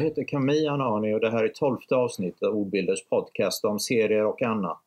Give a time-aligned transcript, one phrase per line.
[0.00, 4.24] Jag heter Camille Anani och det här är tolfte avsnittet av Ordbilders podcast om serier
[4.24, 4.80] och annat.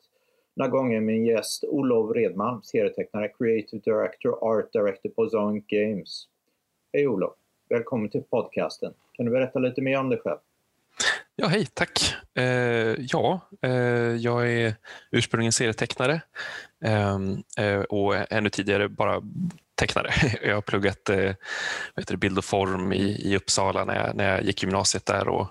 [0.55, 6.27] Den här gången min gäst Olof Redman, serietecknare, creative director, art director på Zone Games.
[6.93, 7.33] Hej Olof,
[7.69, 8.93] välkommen till podcasten.
[9.13, 10.37] Kan du berätta lite mer om dig själv?
[11.35, 12.15] Ja, hej, tack.
[12.35, 12.43] Eh,
[12.99, 13.71] ja, eh,
[14.15, 14.75] jag är
[15.11, 16.21] ursprungligen serietecknare
[16.85, 19.21] ehm, eh, och ännu tidigare bara
[19.75, 20.09] tecknare.
[20.47, 21.31] Jag har pluggat eh,
[21.95, 25.47] vet bild och form i, i Uppsala när jag, när jag gick gymnasiet där och,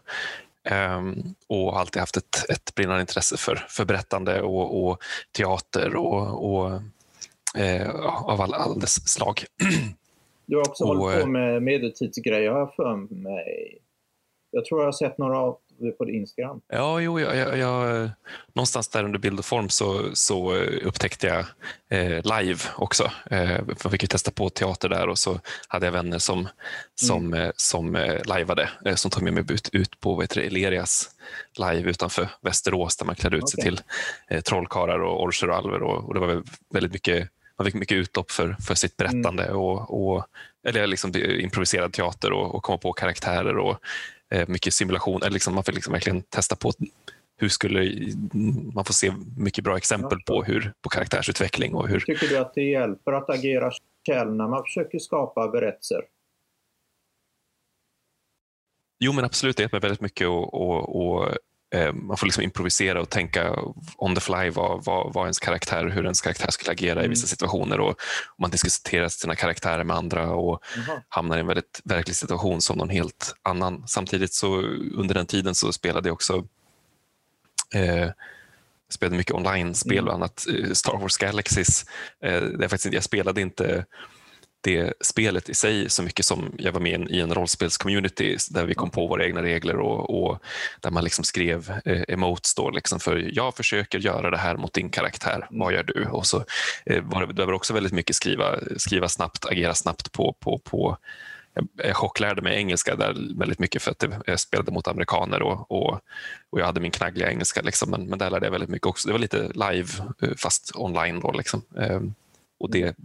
[1.46, 4.98] och har alltid haft ett, ett brinnande intresse för, för berättande och, och
[5.36, 6.80] teater och, och
[7.58, 9.44] eh, av all, all dess slag.
[10.46, 13.78] Du har också och, hållit på eh, med medeltidsgrejer har jag för mig.
[14.50, 15.54] Jag tror jag har sett några
[15.98, 16.60] på Instagram.
[16.68, 18.10] Ja, jo, jag, jag, jag,
[18.52, 21.44] någonstans där under bild och form så, så upptäckte jag
[21.88, 23.10] eh, live också.
[23.30, 26.48] Eh, man fick ju testa på teater där och så hade jag vänner som,
[26.94, 27.40] som, mm.
[27.40, 30.46] eh, som eh, lajvade, eh, som tog med mig ut, ut på vad heter det,
[30.46, 31.10] Elerias
[31.58, 33.54] live utanför Västerås där man klädde ut okay.
[33.54, 33.80] sig till
[34.30, 36.42] eh, trollkarlar och orcher och alver och, och det var
[36.74, 37.28] väldigt mycket
[37.58, 39.56] man fick mycket utlopp för, för sitt berättande mm.
[39.56, 40.26] och, och
[40.68, 43.78] eller liksom improviserad teater och, och komma på karaktärer och
[44.21, 45.22] Eh, mycket simulation.
[45.22, 46.72] Eller liksom, man får liksom verkligen testa på
[47.36, 47.80] hur skulle,
[48.74, 51.74] man får se mycket bra exempel på, hur, på karaktärsutveckling.
[51.74, 52.00] Och hur...
[52.00, 53.70] Tycker du att det hjälper att agera
[54.06, 56.02] käll när man försöker skapa berättelser?
[59.04, 59.56] Jo, men absolut.
[59.56, 61.36] Det hjälper väldigt mycket Eh,
[61.94, 63.56] man får liksom improvisera och tänka
[63.96, 67.04] on the fly vad, vad, vad ens karaktär, hur ens karaktär skulle agera mm.
[67.04, 67.90] i vissa situationer och,
[68.28, 71.00] och man diskuterar sina karaktärer med andra och mm.
[71.08, 73.84] hamnar i en väldigt verklig situation som någon helt annan.
[73.86, 74.56] Samtidigt så
[74.94, 76.44] under den tiden så spelade jag också
[77.74, 78.10] eh,
[78.90, 80.04] spelade mycket online-spel, mm.
[80.04, 81.84] bland annat eh, Star Wars Galaxies.
[82.24, 83.84] Eh, jag, faktiskt, jag spelade inte
[84.62, 88.74] det spelet i sig så mycket som jag var med i en rollspelscommunity där vi
[88.74, 90.42] kom på våra egna regler och, och
[90.80, 94.72] där man liksom skrev eh, emotes då liksom för jag försöker göra det här mot
[94.72, 96.04] din karaktär, vad gör du?
[96.04, 96.44] Och så
[96.86, 100.58] eh, var det, det var också väldigt mycket skriva, skriva snabbt, agera snabbt på, på,
[100.58, 100.98] på
[101.76, 106.00] jag chocklärde mig engelska där väldigt mycket för att jag spelade mot amerikaner och, och,
[106.50, 107.62] och jag hade min knaggliga engelska.
[107.62, 109.08] Liksom, men, men där lärde jag väldigt mycket också.
[109.08, 109.88] Det var lite live
[110.22, 111.20] eh, fast online.
[111.20, 111.62] Då, liksom.
[111.78, 112.14] Ehm,
[112.60, 112.96] och det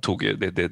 [0.00, 0.70] tog, det, det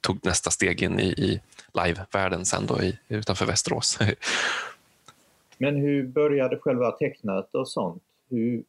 [0.00, 1.40] tog nästa steg in i, i
[1.74, 3.98] live-världen sen då i, utanför Västerås.
[5.58, 8.02] Men hur började själva tecknat och sånt?
[8.30, 8.62] Hur,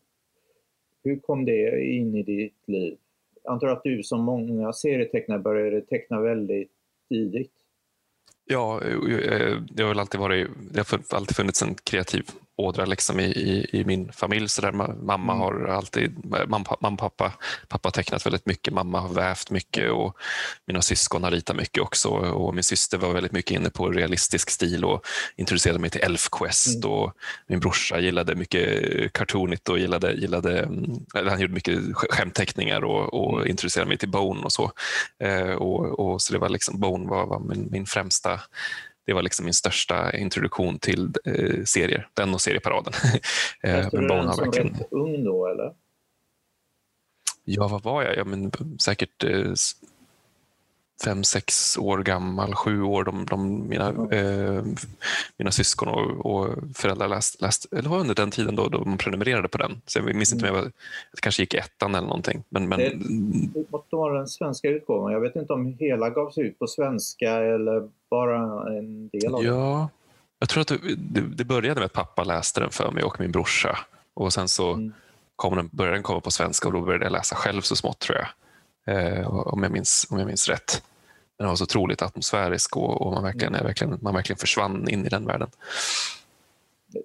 [1.04, 2.98] hur kom det in i ditt liv?
[3.44, 6.72] Jag antar att du som många serietecknare började teckna väldigt
[7.10, 7.54] tidigt?
[8.46, 8.82] Ja,
[9.70, 12.26] det har väl alltid varit, det har alltid funnits en kreativ
[12.58, 14.50] ådra liksom i, i, i, min familj.
[14.50, 15.38] Så där mamma mm.
[15.38, 17.34] har alltid, mamma, mamma pappa,
[17.68, 20.18] pappa har tecknat väldigt mycket, mamma har vävt mycket och
[20.68, 22.10] mina syskon har ritat mycket också.
[22.10, 26.84] Och min syster var väldigt mycket inne på realistisk stil och introducerade mig till Elfquest.
[26.84, 26.92] Mm.
[26.92, 27.14] Och
[27.48, 30.70] min brorsa gillade mycket cartoonigt och gillade, gillade
[31.14, 33.50] han gjorde mycket skämtteckningar och, och mm.
[33.50, 34.72] introducerade mig till Bone och så.
[35.24, 38.40] Eh, och, och, så det var liksom, Bone var, var min, min främsta
[39.08, 42.94] det var liksom min största introduktion till eh, serier, den och serieparaden.
[43.64, 44.74] eh, men Bone har verkligen...
[44.74, 45.74] rätt ung då eller?
[47.44, 48.18] Ja, vad var jag?
[48.18, 49.54] Ja, men, säkert eh,
[51.04, 53.04] fem, sex år gammal, sju år.
[53.04, 54.64] De, de mina, eh,
[55.38, 58.98] mina syskon och, och föräldrar läste, läst, eller var under den tiden då, då man
[58.98, 59.82] prenumererade på den.
[59.86, 60.72] Så jag minns inte om jag, var,
[61.12, 62.44] jag kanske gick i ettan eller någonting.
[62.50, 62.80] Men, men...
[62.80, 62.92] Det,
[63.60, 65.12] det måste vara den svenska utgåvan.
[65.12, 69.52] Jag vet inte om hela gavs ut på svenska eller bara en del av ja,
[69.52, 69.60] den.
[69.60, 69.90] Ja,
[70.40, 73.32] jag tror att det, det, började med att pappa läste den för mig och min
[73.32, 73.80] brorsa.
[74.14, 74.94] Och sen så mm.
[75.36, 78.00] kom den, började den komma på svenska och då började jag läsa själv så smått
[78.00, 78.28] tror jag
[79.26, 80.84] om, jag minns, om jag minns rätt.
[81.38, 83.66] Den var så otroligt atmosfärisk och, och man, verkligen, mm.
[83.66, 85.50] verkligen, man verkligen försvann in i den världen.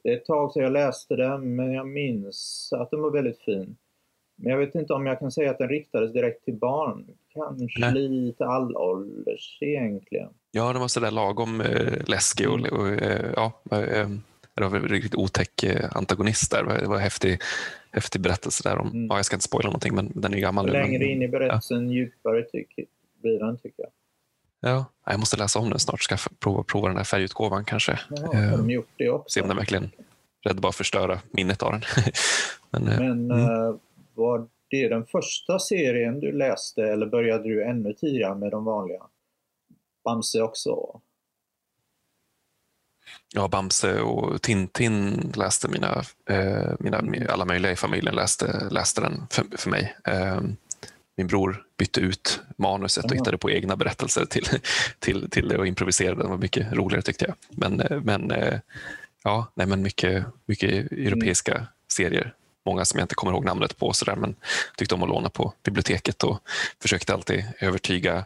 [0.02, 3.38] Det är ett tag sedan jag läste den, men jag minns att den var väldigt
[3.38, 3.76] fin.
[4.36, 7.06] Men jag vet inte om jag kan säga att den riktades direkt till barn.
[7.34, 7.92] Kanske Nej.
[7.92, 10.28] lite allålders egentligen.
[10.50, 14.08] Ja, den var sådär lagom äh, läskig och, och äh, ja, äh,
[14.54, 16.64] det var en riktigt otäck antagonist där.
[16.64, 17.40] Det var en häftig,
[17.90, 19.06] häftig berättelse där om, mm.
[19.06, 20.72] ja, jag ska inte spoila någonting men den är gammal nu.
[20.72, 21.94] Längre in i berättelsen ja.
[21.94, 22.84] djupare tycker,
[23.22, 23.90] blir den tycker jag.
[24.64, 26.02] Ja, jag måste läsa om den snart.
[26.02, 28.00] Ska prova, prova den här färgutgåvan kanske.
[28.10, 29.28] Ja, har de gjort det också?
[29.28, 29.90] Se om den verkligen
[30.44, 31.82] rädd bara förstöra minnet av den.
[32.70, 33.50] Men, Men mm.
[33.50, 33.76] uh,
[34.14, 39.02] var det den första serien du läste eller började du ännu tidigare med de vanliga?
[40.04, 41.00] Bamse också?
[43.34, 49.26] Ja, Bamse och Tintin läste mina, eh, mina alla möjliga i familjen läste, läste den
[49.30, 49.96] för, för mig.
[50.04, 50.40] Eh,
[51.16, 54.48] min bror bytte ut manuset och hittade på egna berättelser till,
[54.98, 56.22] till, till det och improviserade.
[56.22, 57.34] Det var mycket roligare tyckte jag.
[57.50, 58.58] Men, eh, men, eh,
[59.24, 62.34] ja, nej, men mycket, mycket europeiska serier.
[62.66, 64.34] Många som jag inte kommer ihåg namnet på, så där, men
[64.76, 66.38] tyckte om att låna på biblioteket och
[66.82, 68.24] försökte alltid övertyga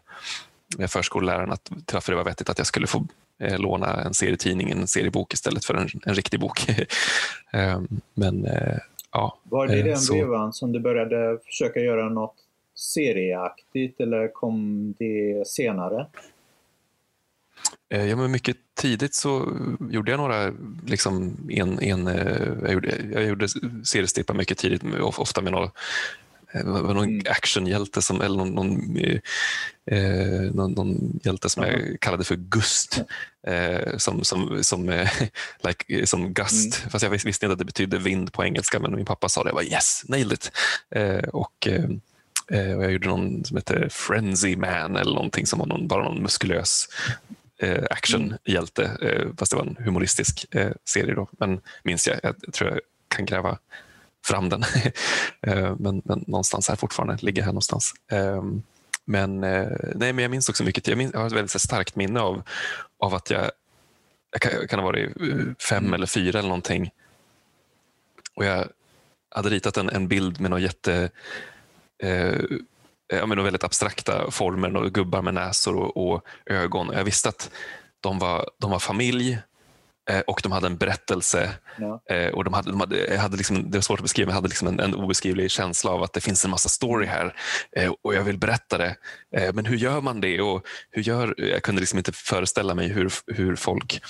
[0.79, 3.07] eh, förskolläraren att, till varför det var vettigt att jag skulle få
[3.39, 6.67] eh, låna en serietidning, en seriebok istället för en, en riktig bok.
[7.53, 8.79] Ehm, men eh,
[9.13, 12.35] ja, Var det i Eh, den så- vevan som du började försöka göra något
[12.75, 16.07] serieaktigt eller kom det senare?
[17.89, 19.53] Eh, Ja, men mycket tidigt så
[19.91, 20.53] gjorde jag några,
[20.87, 22.07] liksom en, en,
[22.63, 23.49] jag, gjorde, jag gjorde
[23.85, 25.71] seriestippar mycket tidigt, ofta med någon,
[26.53, 27.23] eh, vad- någon Mm.
[27.31, 29.19] actionhjälte som, eller någon, någon, eh,
[29.99, 33.01] eh, någon, någon hjälte som jag kallade för Gust.
[33.47, 35.11] Eh, som, som, som, eh,
[35.65, 38.79] like, eh, som gust, fast jag vis- visste inte att det betydde vind på engelska,
[38.81, 39.49] men min pappa sa det.
[39.49, 40.51] Jag bara yes, nailed it.
[41.33, 41.67] Och, och
[42.57, 46.89] jag gjorde någon som heter Frenzy Man eller någonting som var någon, bara någon muskulös
[47.63, 48.91] eh, actionhjälte,
[49.39, 50.47] fast det var en humoristisk
[50.85, 51.29] serie då.
[51.39, 53.59] Men minns jag, jag tror jag kan gräva
[54.27, 54.63] fram den.
[55.43, 57.95] eh, men, men någonstans här fortfarande, ligger här någonstans.
[58.13, 58.43] Eh,
[59.05, 61.97] men, eh, nej, men jag minns också mycket, jag, minns, jag har ett väldigt starkt
[61.97, 62.43] minne av,
[62.99, 63.51] av att jag,
[64.33, 65.37] jag kan, jag kan ha varit eh,
[65.69, 65.95] fem Mm.
[65.95, 66.91] eller fyra eller någonting.
[68.35, 68.69] Och jag
[69.31, 71.11] hade ritat en, en bild med någon jätte
[72.03, 72.41] eh,
[73.09, 76.89] ja, men några väldigt abstrakta former, några gubbar med näsor och, och ögon.
[76.89, 77.51] Och jag visste att
[78.01, 79.39] de var, de var familj
[80.27, 81.51] och de hade en berättelse.
[81.79, 82.01] Ja.
[82.11, 84.37] Eh, och de hade, de hade, hade liksom, det var svårt att beskriva, men jag
[84.37, 87.35] hade liksom en, en obeskrivlig känsla av att det finns en massa story här
[87.77, 88.97] eh, och jag vill berätta det.
[89.37, 90.41] Eh, men hur gör man det?
[90.41, 94.01] Och hur gör, jag kunde liksom inte föreställa mig hur, hur folk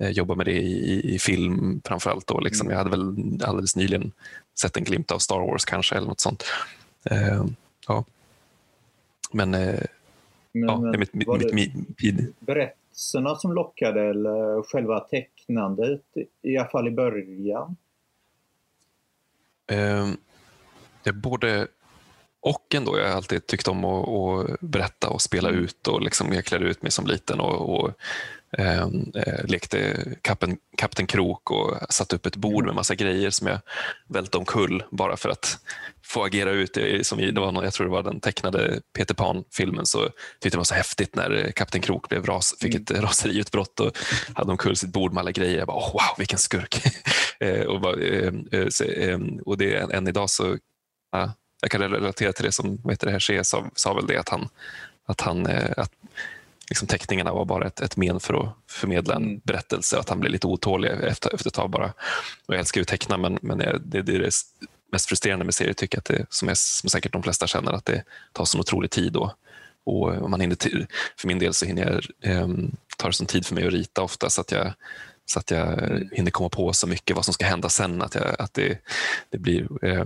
[0.00, 2.26] eh, jobbar med det i, i, film framförallt.
[2.26, 2.66] Då, liksom.
[2.66, 2.72] Mm.
[2.72, 4.12] Jag hade väl alldeles nyligen
[4.60, 6.44] sett en glimt av Star Wars kanske eller något sånt.
[7.10, 7.44] Eh,
[7.88, 8.04] ja.
[9.32, 9.80] Men, eh,
[10.52, 12.34] Men, ja, men mitt, mitt, mitt, mitt, mitt,
[12.94, 16.02] berättelserna som lockade eller själva tecknandet
[16.42, 17.76] i alla fall i början?
[19.70, 20.08] eh,
[21.02, 21.68] det är både
[22.40, 22.98] och ändå.
[22.98, 25.64] Jag har alltid tyckt om att, att berätta och spela Mm.
[25.64, 25.88] ut.
[25.88, 27.90] och liksom, Jag klädde ut mig som liten och, och
[28.58, 28.82] eh,
[29.14, 33.58] eh, lekte kappen, Kapten Krok och satte upp ett bord med massa grejer som jag
[34.08, 35.58] välte omkull bara för att
[36.04, 36.74] få agera ut.
[36.74, 40.08] Det, som det var någon, jag tror det var den tecknade Peter Pan-filmen så
[40.40, 42.82] tyckte det var så häftigt när Kapten Krok blev ras, fick Mm.
[42.82, 43.98] ett raseriutbrott och
[44.34, 45.58] hade omkull sitt bord med alla grejer.
[45.58, 46.82] Jag bara, oh, wow, vilken skurk!
[47.40, 50.56] Eh, och, bara, eh, eh, så, eh, och det är än idag så
[51.12, 54.16] ja, jag kan relatera till det som vad heter det, Hergé sa, sa väl det
[54.16, 54.48] att han,
[55.06, 55.92] att han eh, att
[56.68, 59.40] liksom teckningarna var bara ett, ett men för att förmedla en Mm.
[59.44, 59.98] berättelse.
[59.98, 61.86] Att han blev lite otålig efter, efter ett tag bara.
[62.46, 64.30] Och jag älskar ju att teckna men, men det, det, är det
[64.92, 67.72] mest frustrerande med serier tycker jag att det, som, är, som säkert de flesta känner
[67.72, 69.16] att det tar sån otrolig tid.
[69.16, 69.30] Och,
[69.84, 71.82] och om man hinner till, för min del så hinner
[72.20, 72.48] jag, eh,
[72.96, 74.72] tar det sån tid för mig att rita ofta så att jag
[75.26, 75.78] så att jag
[76.12, 78.78] hinner komma på så mycket vad som ska hända sen att, jag, att det,
[79.30, 80.04] det blir eh,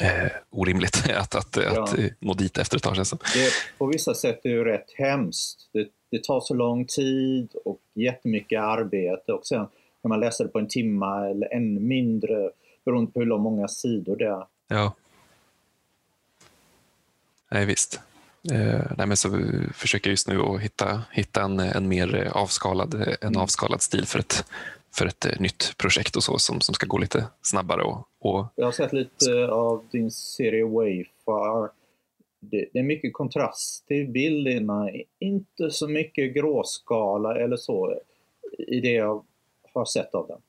[0.00, 1.84] eh, orimligt att, att, Ja.
[1.84, 2.96] att eh, nå dit efter ett tag.
[2.96, 3.50] Det.
[3.78, 5.68] på vissa sätt är det ju rätt hemskt.
[5.72, 9.66] Det, det tar så lång tid och jättemycket arbete och sen
[10.02, 12.50] kan man läsa det på en timme eller ännu mindre
[12.84, 14.46] beroende på hur många sidor det är.
[14.68, 14.94] Ja.
[17.50, 18.00] Nej, visst.
[18.52, 19.40] Eh, nej, men så
[19.74, 23.36] försöker just nu att hitta, hitta en, en mer avskalad, en Mm.
[23.36, 24.44] avskalad stil för ett,
[24.94, 27.82] för ett eh, nytt projekt och så som, som ska gå lite snabbare.
[27.82, 31.70] Och, och, Jag har sett lite av din serie Wayfar.
[32.40, 38.00] Det, det är mycket kontrast i bilderna, inte så mycket gråskala eller så
[38.58, 39.24] i det jag
[39.74, 40.40] har sett av den.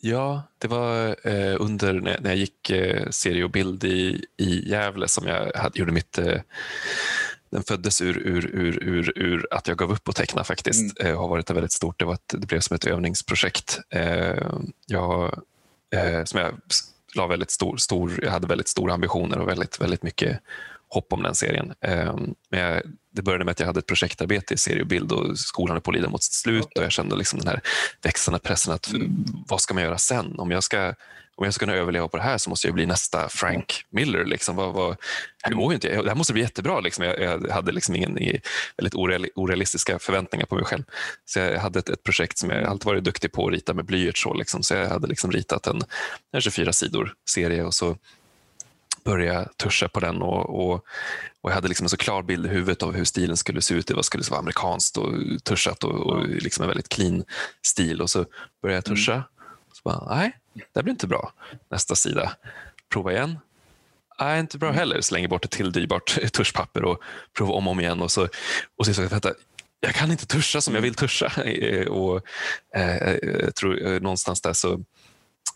[0.00, 4.70] ja, det var eh, under när, när jag gick eh, serie och bild i, i
[4.70, 6.40] Gävle som jag hade, gjorde mitt eh,
[7.56, 11.00] den föddes ur, ur, ur, ur, ur att jag gav upp att teckna faktiskt.
[11.00, 11.98] Eh, har varit väldigt stort.
[11.98, 13.80] Det, var ett, det blev som ett övningsprojekt.
[13.90, 14.50] Eh,
[14.86, 15.42] jag,
[15.94, 16.54] eh, som jag
[17.14, 20.40] la väldigt stor, stor, jag hade väldigt stora ambitioner och väldigt, väldigt mycket
[20.88, 21.74] hopp om den serien.
[21.80, 22.16] Eh,
[22.50, 25.80] men jag, det började med att jag hade ett projektarbete i serie och skolan är
[25.80, 27.60] på att lida mot sitt slut och jag kände liksom den här
[28.02, 29.24] växande pressen att Mm.
[29.48, 30.38] vad ska man göra sen?
[30.38, 30.94] Om jag ska
[31.38, 34.24] om jag ska kunna överleva på det här så måste jag bli nästa Frank Miller.
[34.24, 34.56] Liksom.
[34.56, 34.96] Vad, vad, det
[35.42, 36.02] här ju inte.
[36.02, 36.80] Det här måste bli jättebra.
[36.80, 37.04] Liksom.
[37.04, 38.18] Jag, jag hade liksom ingen
[38.76, 40.82] väldigt oreal, orealistiska förväntningar på mig själv.
[41.24, 43.84] Så jag hade ett, ett projekt som jag alltid varit duktig på att rita med
[43.84, 44.22] blyerts.
[44.22, 44.62] Så, liksom.
[44.62, 45.82] så jag hade liksom ritat en,
[46.32, 47.96] en 24 sidor serie och så
[49.06, 50.74] började jag tuscha på den och, och,
[51.40, 53.74] och jag hade liksom en så klar bild i huvudet av hur stilen skulle se
[53.74, 53.86] ut.
[53.86, 57.24] Det var, skulle vara amerikanskt och tuschat och, och liksom en väldigt clean
[57.62, 58.02] stil.
[58.02, 58.24] Och så
[58.62, 59.24] började jag tuscha.
[59.72, 60.38] Så bara, nej,
[60.74, 61.32] det blir inte bra.
[61.70, 62.32] Nästa sida.
[62.92, 63.38] Prova igen.
[64.18, 65.00] är inte bra heller.
[65.00, 67.02] Slänger bort ett till dyrbart tuschpapper och
[67.36, 68.02] provar om och om igen.
[68.02, 68.28] Och så,
[68.76, 69.32] och så, vänta,
[69.80, 71.26] jag kan inte tuscha som jag vill tuscha.
[71.90, 72.22] och,
[72.74, 74.82] eh, jag tror eh, någonstans där så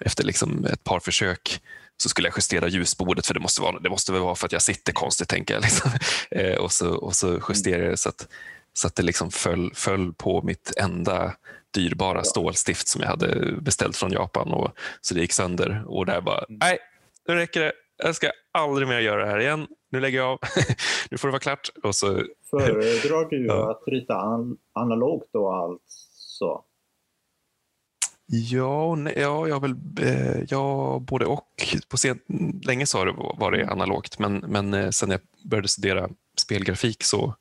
[0.00, 1.60] efter liksom ett par försök
[2.02, 4.52] så skulle jag justera ljusbordet för det måste, vara, det måste väl vara för att
[4.52, 5.62] jag sitter konstigt tänker jag.
[5.62, 5.90] Liksom.
[6.30, 8.28] Eh, och, så, och så justerade jag det så att,
[8.72, 11.32] så att det liksom föll, föll på mitt enda
[11.74, 14.52] dyrbara stålstift som jag hade beställt från Japan.
[14.52, 16.78] Och, så det gick sönder och där bara, nej,
[17.28, 17.72] nu räcker det.
[17.96, 19.66] Jag ska aldrig mer göra det här igen.
[19.90, 20.38] Nu lägger jag av.
[21.10, 21.68] nu får det vara klart.
[21.82, 22.22] Och så...
[22.50, 23.70] Föredrar du ja.
[23.70, 26.64] att rita an analogt då alltså?
[28.32, 31.76] Ja, nej, ja, jag väl, eh, ja, både och.
[31.88, 32.18] På sen,
[32.62, 36.08] länge så har det varit analogt, men, men eh, sen jag började studera
[36.40, 37.34] spelgrafik så,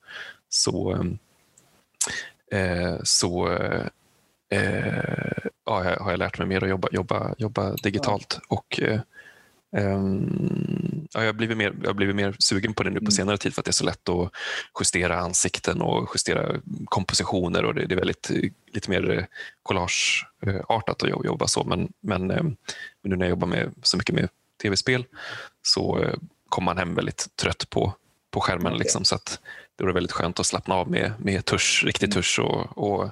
[0.48, 1.06] så,
[2.52, 3.48] eh, så
[4.50, 8.40] eh, ja, har jag lärt mig mer att jobba, jobba, jobba digitalt.
[8.48, 9.00] Och, eh,
[9.72, 13.02] Um, ja, jag, har blivit mer, jag har blivit mer sugen på det nu på
[13.02, 13.10] mm.
[13.10, 14.32] senare tid för att det är så lätt att
[14.80, 18.30] justera ansikten och justera kompositioner och det, det är väldigt
[18.72, 19.26] lite mer
[19.62, 21.64] collageartat att jobba så.
[21.64, 22.56] Men, men, um,
[23.02, 24.28] nu när jag jobbar med, så mycket med
[24.62, 25.04] tv-spel
[25.62, 26.14] så uh,
[26.48, 27.94] kommer man hem väldigt trött på,
[28.30, 28.66] på skärmen.
[28.66, 28.78] Okay.
[28.78, 29.40] Liksom, så att
[29.76, 32.14] det var väldigt skönt att slappna av med, med tusch, riktig mm.
[32.14, 32.38] tusch.
[32.38, 33.04] Och, och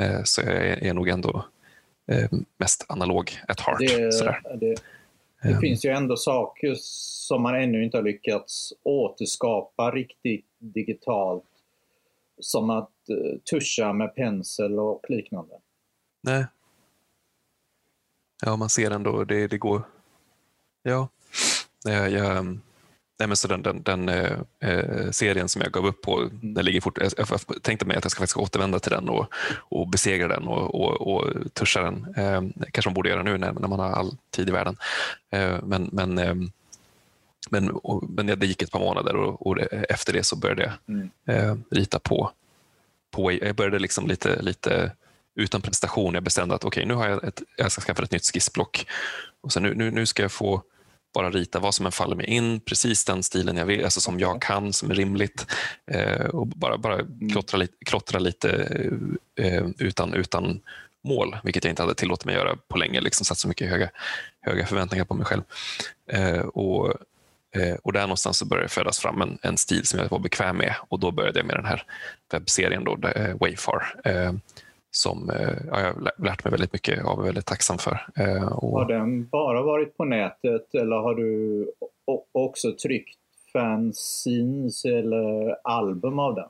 [0.00, 1.44] uh, så jag är, är nog ändå
[2.58, 3.78] mest analog at heart.
[3.78, 4.10] Det,
[4.60, 4.76] det
[5.44, 5.60] det ehm.
[5.60, 11.44] finns ju ändå saker som man ännu inte har lyckats återskapa riktigt digitalt.
[12.40, 15.54] Som att uh, tuscha med pensel och liknande.
[16.22, 16.46] Nej.
[18.44, 19.82] Ja, man ser ändå, det, det går.
[20.82, 21.08] Ja,
[21.84, 22.58] jag, jag,
[23.18, 26.54] Nej, men så den, den, den eh, eh, serien som jag gav upp på, mm.
[26.54, 29.26] den ligger fort, jag, jag tänkte mig att jag ska faktiskt återvända till den och,
[29.56, 32.14] och besegra den och, och, och tuscha den.
[32.16, 34.76] Eh, kanske man borde göra nu när, när man har all tid i världen.
[35.30, 36.34] Eh, men men, eh,
[37.50, 40.72] men, och, men det gick ett par månader och, och efter det så började jag
[40.94, 41.10] mm.
[41.26, 42.30] Eh, rita på,
[43.10, 43.32] på.
[43.32, 44.92] Jag började liksom lite, lite
[45.34, 46.14] utan prestation.
[46.14, 48.86] Jag bestämde att okej, okay, nu har jag, ett, jag ska skaffa ett nytt skissblock.
[49.40, 50.62] Och sen nu, nu, nu ska jag få
[51.14, 54.20] bara rita vad som än faller mig in, precis den stilen jag vill, alltså som
[54.20, 55.46] jag kan, som är rimligt.
[55.86, 57.30] Eh, och bara, bara mm.
[57.30, 58.50] klottra, lite, klottra lite
[59.40, 60.60] eh, utan, utan
[61.04, 63.00] mål, vilket jag inte hade tillåtit mig göra på länge.
[63.00, 63.90] Liksom satt så mycket höga,
[64.40, 65.42] höga förväntningar på mig själv.
[66.10, 66.94] Eh, och,
[67.56, 70.18] eh, och där någonstans så började det födas fram en, en stil som jag var
[70.18, 71.82] bekväm med och då började jag med den här
[72.32, 74.32] webbserien då, eh, Wayfar eh,
[74.94, 78.06] som eh, ja, jag har lärt mig väldigt mycket av och är väldigt tacksam för.
[78.16, 78.78] Eh, och...
[78.78, 81.66] Har den bara varit på nätet eller har du
[82.32, 83.18] också tryckt
[83.52, 86.48] fanzines eller album av den?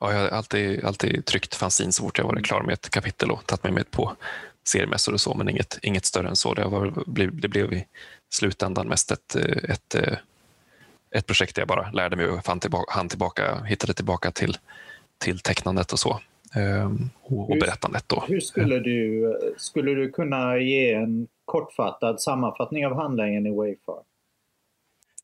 [0.00, 2.42] Ja, jag har alltid, alltid tryckt fanzines så fort jag varit mm.
[2.42, 4.16] klar med ett kapitel och tagit mig med på
[4.64, 6.54] seriemässor och så, men inget, inget större än så.
[6.54, 6.92] Det, var,
[7.40, 7.86] det blev i
[8.30, 9.34] slutändan mest ett,
[9.68, 9.94] ett,
[11.10, 14.58] ett projekt där jag bara lärde mig och fann tillbaka, hann tillbaka, hittade tillbaka till
[15.18, 16.20] till tecknandet och så.
[16.54, 18.04] Ehm, och, berättandet.
[18.06, 18.24] Då.
[18.28, 24.02] Hur skulle du, skulle du kunna ge en kortfattad sammanfattning av handlingen i Wayfar?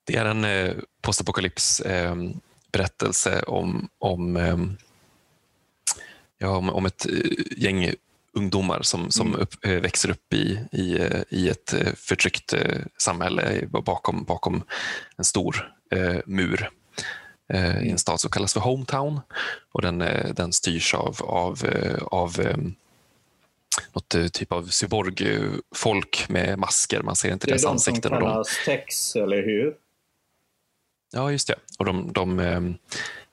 [0.05, 2.15] Det är en eh, postapokalyps eh,
[2.73, 4.59] berättelse om, om, eh,
[6.39, 7.13] ja, om, om ett eh,
[7.57, 7.95] gäng
[8.33, 9.41] ungdomar som, som mm.
[9.41, 12.55] upp, eh, växer upp i, i, eh, i ett förtryckt
[12.99, 14.63] samhälle bakom, bakom
[15.17, 15.71] en stor
[16.27, 16.71] mur
[17.83, 19.21] i en stad som kallas för Hometown.
[19.73, 22.57] Och den, eh, den styrs av, av, eh, av eh,
[23.93, 27.03] något typ av cyborgfolk med masker.
[27.03, 28.01] Man ser inte deras ansikten.
[28.01, 28.73] Det är de som kallas de...
[28.73, 29.75] Tex, eller hur?
[31.13, 31.55] Ja, just det.
[31.79, 32.41] Och de, de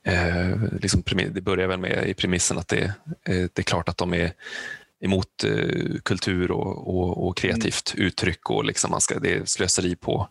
[0.03, 2.83] eh, liksom, det börjar väl med i premissen att det,
[3.23, 4.33] eh, det är klart att de är
[4.99, 8.07] emot eh, kultur och, och, och kreativt mm.
[8.07, 10.27] uttryck och liksom man ska, det är slöseri på,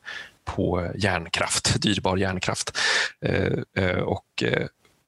[0.54, 2.78] på järnkraft, dyrbar järnkraft.
[3.25, 4.45] Eh, eh, och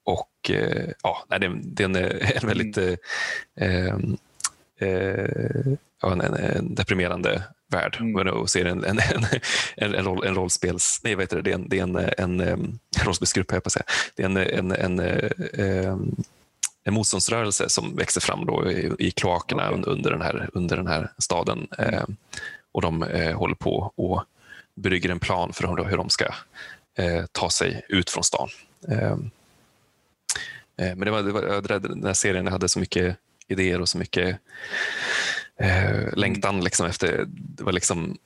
[0.05, 0.51] och
[1.03, 4.17] ja, det, är en, en väldigt mm.
[6.01, 8.27] ja, en, en, deprimerande värld mm.
[8.27, 8.99] och ser en, en,
[9.75, 11.01] en, en, roll, en rollspels...
[11.03, 11.41] Nej, vad heter det?
[11.41, 13.85] Det är en, det är en, en, en rollspelsgrupp, jag på att säga.
[14.15, 14.99] Det är en, en, en,
[16.83, 21.11] en, motståndsrörelse som växer fram då i, i kloakerna under, den här, under den här
[21.17, 21.67] staden.
[21.77, 22.03] Eh,
[22.73, 24.23] och de eh, håller på och
[24.75, 26.25] brygger en plan för hur, hur de ska
[26.97, 28.49] eh, ta sig ut från stan.
[28.87, 29.11] Eh,
[30.77, 33.97] eh, men det var, det var, den här serien hade så mycket idéer och så
[33.97, 34.39] mycket
[35.59, 37.25] eh, längtan liksom efter...
[37.27, 38.17] Det var, liksom,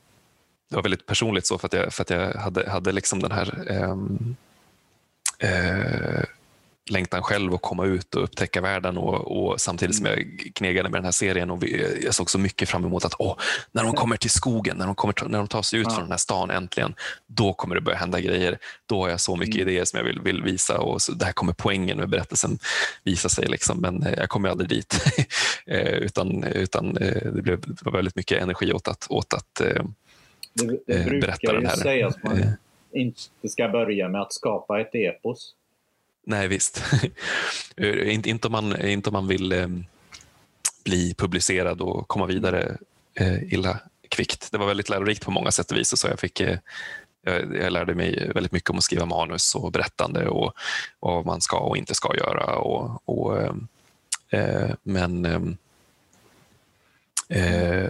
[0.69, 3.31] det var väldigt personligt så för att jag, för att jag hade, hade liksom den
[3.31, 3.71] här...
[3.71, 4.35] Ehm,
[5.39, 6.23] eh,
[6.89, 10.97] Längtan själv att komma ut och upptäcka världen och, och samtidigt som jag knegade med
[10.97, 13.37] den här serien och vi, jag såg så mycket fram emot att åh,
[13.71, 15.93] när de kommer till skogen, när de, kommer, när de tar sig ut ja.
[15.93, 16.95] från den här stan äntligen,
[17.27, 18.57] då kommer det börja hända grejer.
[18.85, 19.67] Då har jag så mycket mm.
[19.67, 22.59] idéer som jag vill, vill visa och så, där kommer poängen med berättelsen
[23.03, 23.47] visa sig.
[23.47, 23.81] Liksom.
[23.81, 25.03] Men eh, jag kommer aldrig dit.
[25.69, 29.53] Eh, utan, utan eh, det blev det var väldigt mycket energi åt att, åt att
[30.53, 31.75] det, det berätta den här.
[31.75, 32.57] Det brukar ju sägas att man
[32.93, 35.55] inte ska börja med att skapa ett epos.
[36.29, 36.83] Nej, visst.
[38.05, 39.67] inte, inte, om man, inte om man vill eh,
[40.83, 42.77] bli publicerad och komma vidare
[43.13, 43.79] eh, illa
[44.09, 44.51] kvickt.
[44.51, 45.99] Det var väldigt lärorikt på många sätt och vis.
[45.99, 46.57] Så jag, fick, eh,
[47.23, 50.53] jag, lärde mig väldigt mycket om att skriva manus och berättande och,
[50.99, 52.55] och vad man ska och inte ska göra.
[52.55, 53.53] Och, och eh,
[54.29, 55.39] eh, men eh,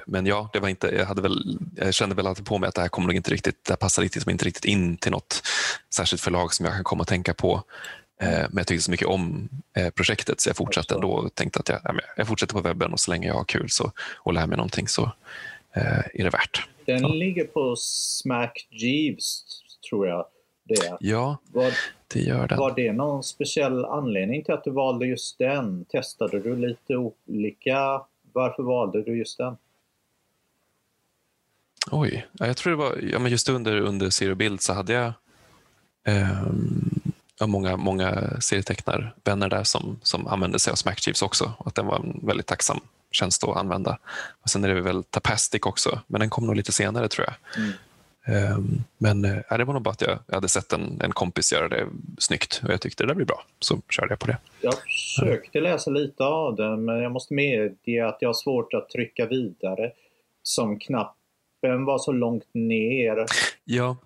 [0.07, 2.75] men ja, det var inte, jag, hade väl, jag kände väl alltid på mig att
[2.75, 5.47] det här kommer inte riktigt, det här passar inte riktigt in till något
[5.93, 7.63] särskilt förlag som jag kan komma att tänka på.
[8.19, 11.59] Eh, men jag tyckte så mycket om eh, projektet så jag fortsatte ändå och tänkte
[11.59, 14.47] att jag, jag fortsätter på webben och så länge jag har kul så, och lär
[14.47, 15.03] mig någonting så
[15.73, 16.67] eh, är det värt.
[16.85, 17.07] Den ja.
[17.07, 19.43] ligger på Smack Jeeves,
[19.89, 20.25] tror jag
[20.67, 21.73] det Ja, var,
[22.07, 22.57] det gör den.
[22.59, 25.85] Var det någon speciell anledning till att du valde just den?
[25.85, 28.01] Testade du lite olika?
[28.33, 29.57] Varför valde du just den?
[31.91, 35.13] Oj, jag tror det var ja, men just under, under Zero Build så hade jag
[36.07, 36.96] um,
[37.39, 41.53] har många, många serietecknarvänner där som, som använde sig av Smackchiefs också.
[41.57, 42.79] Och att den var en väldigt tacksam
[43.11, 43.97] tjänst att använda.
[44.41, 47.63] Och sen är det väl Tapastic också, men den kom nog lite senare tror jag.
[47.63, 47.73] Mm.
[48.29, 51.53] Um, men äh, det var nog bara att jag, jag hade sett en, en kompis
[51.53, 54.37] göra det snyggt och jag tyckte det där blir bra, så körde jag på det.
[54.61, 58.89] Jag försökte läsa lite av den, men jag måste medge att jag har svårt att
[58.89, 59.91] trycka vidare
[60.43, 63.25] som knappen var så långt ner.
[63.63, 63.97] Ja,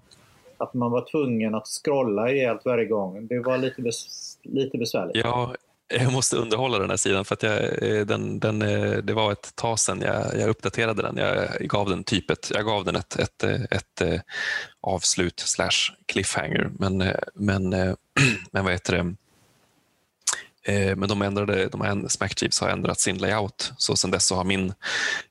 [0.61, 3.27] att man var tvungen att scrolla ihjält varje gång.
[3.27, 5.15] Det var lite, bes lite besvärligt.
[5.15, 5.55] Ja,
[5.99, 9.31] jag måste underhålla den här sidan för att jag, eh, den, den, eh, det var
[9.31, 11.17] ett tag sedan jag, jag uppdaterade den.
[11.17, 14.21] Jag gav den typ ett, jag gav den ett, ett, eh, ett, ett
[14.81, 16.71] avslut slash cliffhanger.
[16.79, 16.97] Men,
[17.33, 17.69] men,
[18.51, 19.15] men vad heter det?
[20.63, 24.35] Eh, men de ändrade, de har, Smackchiefs har ändrat sin layout så sen dess så
[24.35, 24.73] har min,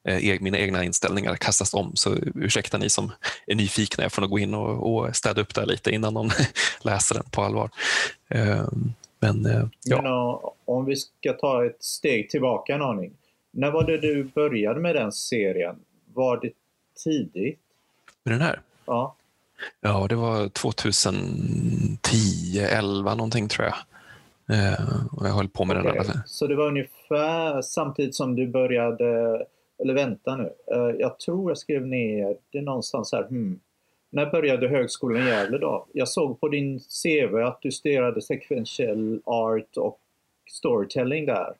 [0.05, 1.97] eh, mina egna inställningar kastats om.
[1.97, 3.12] Så ursäkta ni som
[3.47, 6.31] är nyfikna, jag får nog gå in och, och städa upp där lite innan någon
[6.83, 7.71] läser den på allvar.
[8.29, 8.69] Eh,
[9.21, 10.03] men, ja.
[10.03, 10.12] Men,
[10.64, 13.12] om vi ska ta ett steg tillbaka en aning.
[13.51, 15.77] När var det du började med den serien?
[16.14, 16.51] Var det
[17.05, 17.61] tidigt?
[18.25, 18.61] Med den här?
[18.87, 19.16] Ja.
[19.81, 23.75] Ja, det var 2010, 11 någonting tror jag.
[24.51, 25.93] Eh, och jag höll på med okay.
[25.93, 26.23] den.
[26.27, 29.07] Så det var ungefär samtidigt som du började,
[29.83, 33.23] eller vänta nu, eh, jag tror jag skrev ner det någonstans här.
[33.29, 33.61] Hmm.
[34.11, 35.87] När började högskolan i Gävle då?
[35.93, 39.99] Jag såg på din CV att du studerade sequential art och
[40.51, 41.55] storytelling där.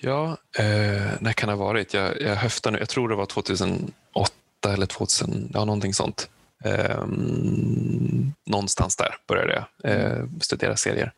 [0.00, 1.94] Ja, eh, när kan det ha varit?
[1.94, 3.92] Jag, jag höftar nu, jag tror det var 2008
[4.74, 6.28] eller 2000, ja någonting sånt.
[6.64, 7.06] Eh,
[8.46, 11.12] någonstans där började jag eh, studera serier.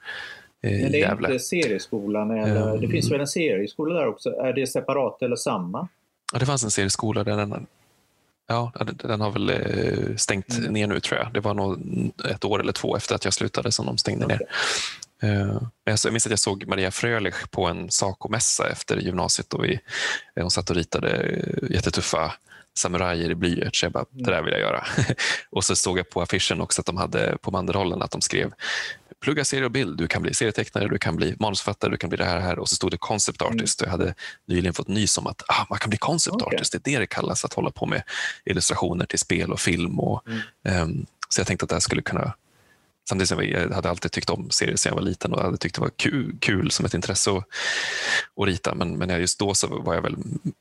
[0.62, 1.28] Eh, Men det är Gävle.
[1.28, 4.30] inte serieskolan, eller, um, det finns väl en serieskola där också?
[4.30, 5.88] Är det separat eller samma?
[6.32, 7.24] Ja, det fanns en serieskola.
[7.24, 7.66] Där den,
[8.46, 10.72] ja, den har väl eh, stängt mm.
[10.72, 11.32] ner nu tror jag.
[11.32, 11.78] Det var nog
[12.30, 14.38] ett år eller två efter att jag slutade som de stängde okay.
[14.38, 14.46] ner.
[15.24, 19.80] Uh, jag minns att jag såg Maria Frölich på en Saco-mässa efter gymnasiet och vi,
[20.34, 22.32] hon satt och ritade jättetuffa
[22.78, 23.82] samurajer i blyerts.
[23.82, 24.84] Jag bara, det där vill jag göra.
[25.50, 28.52] och så såg jag på affischen också att de hade på banderollen att de skrev
[29.20, 32.16] plugga serie och bild, du kan bli serietecknare, du kan bli manusförfattare, du kan bli
[32.16, 32.58] det här, här.
[32.58, 33.54] och så stod det concept mm.
[33.54, 33.82] artist.
[33.82, 33.88] Mm.
[33.88, 34.14] Jag hade
[34.46, 36.56] nyligen fått nys om att ah, man kan bli concept okay.
[36.56, 38.02] artist, det är det det kallas, att hålla på med
[38.44, 40.00] illustrationer till spel och film.
[40.00, 40.22] Och,
[40.64, 40.82] mm.
[40.82, 42.34] um, så jag tänkte att det här skulle kunna
[43.08, 45.74] Samtidigt som jag hade alltid tyckt om serier sedan jag var liten och hade tyckt
[45.74, 47.44] det var kul, kul som ett intresse att,
[48.36, 48.74] att rita.
[48.74, 50.16] Men, men just då så var jag väl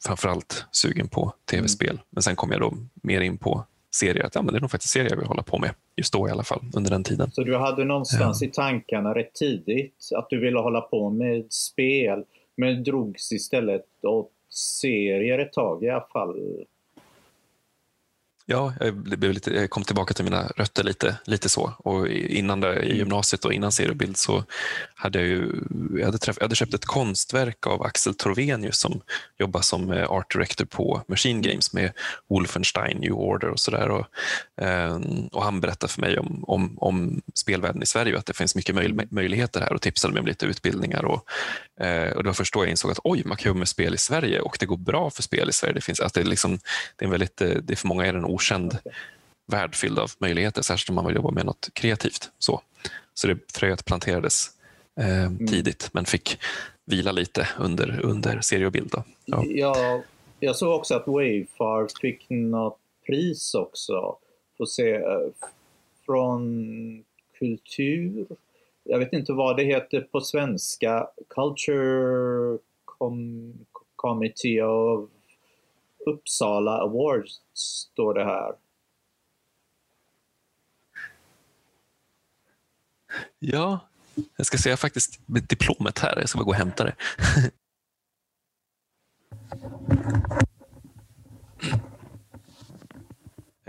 [0.06, 1.90] framförallt sugen på tv-spel.
[1.90, 2.04] Mm.
[2.10, 4.26] Men sen kom jag då mer in på serier.
[4.26, 5.74] Att, ja, men det är nog faktiskt serier jag vill hålla på med.
[5.96, 7.32] Just då i alla fall, under den tiden.
[7.32, 8.48] Så du hade någonstans ja.
[8.48, 12.24] i tankarna rätt tidigt att du ville hålla på med spel.
[12.58, 14.32] Men drogs istället åt
[14.82, 16.36] serier ett tag i alla fall.
[18.48, 21.74] Ja, jag, lite, jag kom tillbaka till mina rötter lite, lite så.
[21.78, 22.98] Och innan det, i mm.
[22.98, 24.44] gymnasiet och innan seriebild så
[24.96, 25.52] hade jag, ju,
[25.98, 29.02] jag, hade träff, jag hade köpt ett konstverk av Axel Torvenius som
[29.40, 31.92] jobbar som eh, art director på Machine Games med
[32.30, 33.90] Wolfenstein, New Order och sådär.
[33.90, 34.06] Och,
[34.62, 38.34] ehm, och han berättade för mig om, om, om spelvärlden i Sverige och att det
[38.34, 41.06] finns mycket möj, möjligheter här och tipsade mig om lite utbildningar.
[41.06, 41.30] Och,
[41.86, 43.94] eh, och det var först då jag insåg att oj, man kan jobba med spel
[43.94, 45.74] i Sverige och det går bra för spel i Sverige.
[45.74, 46.60] Det, finns, att det, är liksom,
[46.96, 48.78] det är väldigt, eh, det är för många är en okänd
[49.48, 52.32] värld fylld av möjligheter, särskilt om man vill jobba med något kreativt.
[52.40, 52.62] Så,
[53.14, 54.50] så det fröet planterades
[55.00, 55.48] eh, mm.
[55.48, 56.38] tidigt men fick
[56.86, 58.90] vila lite under, under serie och bild.
[58.92, 59.04] Då.
[59.26, 59.44] Ja.
[59.46, 60.04] Jag,
[60.40, 64.18] jag såg också att Wayfar fick något pris också.
[64.58, 65.02] Får se, eh,
[66.06, 67.04] från
[67.40, 68.26] kultur.
[68.84, 71.08] Jag vet inte vad det heter på svenska.
[71.30, 73.54] Culture Com
[73.96, 75.10] Committee of
[76.06, 78.56] Uppsala Awards står det här.
[83.40, 83.80] Ja,
[84.38, 86.20] jag ska säga faktiskt diplomet här.
[86.20, 86.96] Jag ska bara gå och hämta det.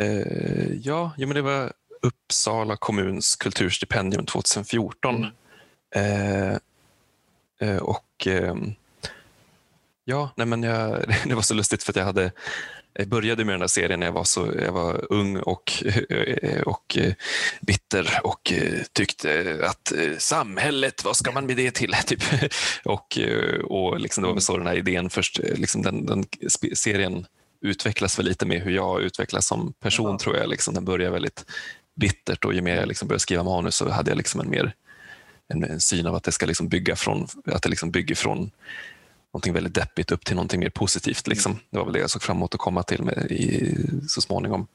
[0.00, 1.72] uh, ja, ja, men det var
[2.02, 5.14] Uppsala kommuns kulturstipendium 2014.
[5.14, 5.30] Mm.
[5.96, 6.58] Uh,
[7.62, 8.74] uh, och ehm,
[10.08, 12.32] Ja, nej men jag, det var så lustigt för att jag hade
[12.98, 15.84] jag började med den här serien när jag var, så, jag var ung och,
[16.66, 16.98] och
[17.60, 18.52] bitter och
[18.92, 21.92] tyckte att samhället, vad ska man med det till?
[22.06, 22.22] Typ.
[22.84, 23.18] Och,
[23.64, 26.24] och liksom det var väl så den här idén först, liksom den, den
[26.74, 27.26] serien
[27.60, 30.18] utvecklas väl lite med hur jag utvecklas som person ja.
[30.18, 30.48] tror jag.
[30.48, 31.44] Liksom, den börjar väldigt
[31.94, 34.74] bittert och ju mer jag liksom började skriva manus så hade jag liksom en mer
[35.48, 38.50] en, en syn av att det ska liksom bygga från, att det liksom bygger från
[39.36, 41.26] någonting väldigt deppigt upp till någonting mer positivt.
[41.26, 41.52] Liksom.
[41.52, 41.64] Mm.
[41.70, 43.76] Det var väl det jag såg fram emot att komma till med i,
[44.08, 44.66] så småningom.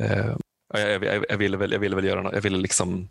[0.00, 0.36] Uh,
[0.72, 3.08] jag, jag, jag, ville väl, jag ville väl göra något, jag ville liksom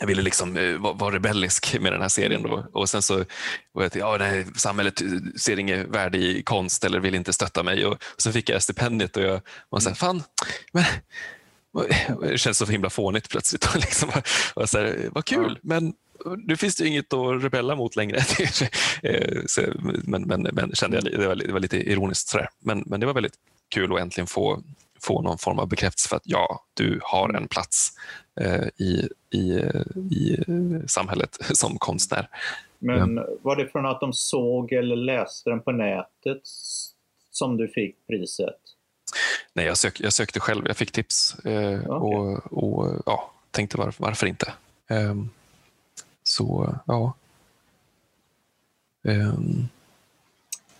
[0.00, 2.42] jag ville liksom uh, vara, rebellisk med den här serien.
[2.42, 2.66] Då.
[2.72, 3.24] Och sen så
[3.72, 5.02] var jag ja, nej, samhället
[5.36, 7.86] ser inget värde i konst eller vill inte stötta mig.
[7.86, 10.22] Och, och så fick jag stipendiet och jag var så här, fan,
[10.72, 10.84] men,
[12.20, 13.64] det känns så himla fånigt plötsligt.
[13.74, 14.10] Och liksom,
[14.54, 15.94] och så här, vad kul, men
[16.36, 18.20] nu finns det inget att rebella mot längre.
[19.02, 19.42] Eh,
[20.02, 22.28] men, men, men kände jag, det var, det var lite ironiskt.
[22.28, 22.48] Sådär.
[22.58, 23.36] Men, men det var väldigt
[23.68, 24.62] kul att äntligen få,
[25.00, 27.92] få någon form av bekräftelse för att ja, du har en plats
[28.40, 29.40] eh, i, i,
[29.94, 30.44] i
[30.86, 32.28] samhället som konstnär.
[32.78, 36.42] Men var det från att de såg eller läste den på nätet
[37.30, 38.56] som du fick priset?
[39.52, 40.66] Nej, jag, sök, jag sökte själv.
[40.66, 41.88] Jag fick tips eh, okay.
[41.88, 44.52] och, och ja, tänkte varför, varför inte.
[44.90, 45.30] Um,
[46.28, 47.12] så ja.
[49.02, 49.68] Um.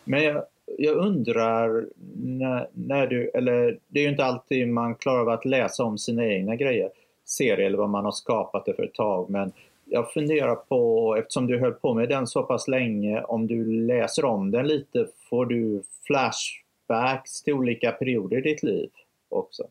[0.04, 0.44] Men jag,
[0.78, 5.44] jag undrar när, när, du, eller det är ju inte alltid man klarar av att
[5.44, 6.90] läsa om sina egna grejer,
[7.24, 9.52] serier eller vad man har skapat det för ett tag, men
[9.84, 14.24] jag funderar på, eftersom du höll på med den så pass länge, om du läser
[14.24, 18.90] om den lite, får du flashbacks till olika perioder i ditt liv
[19.28, 19.62] också?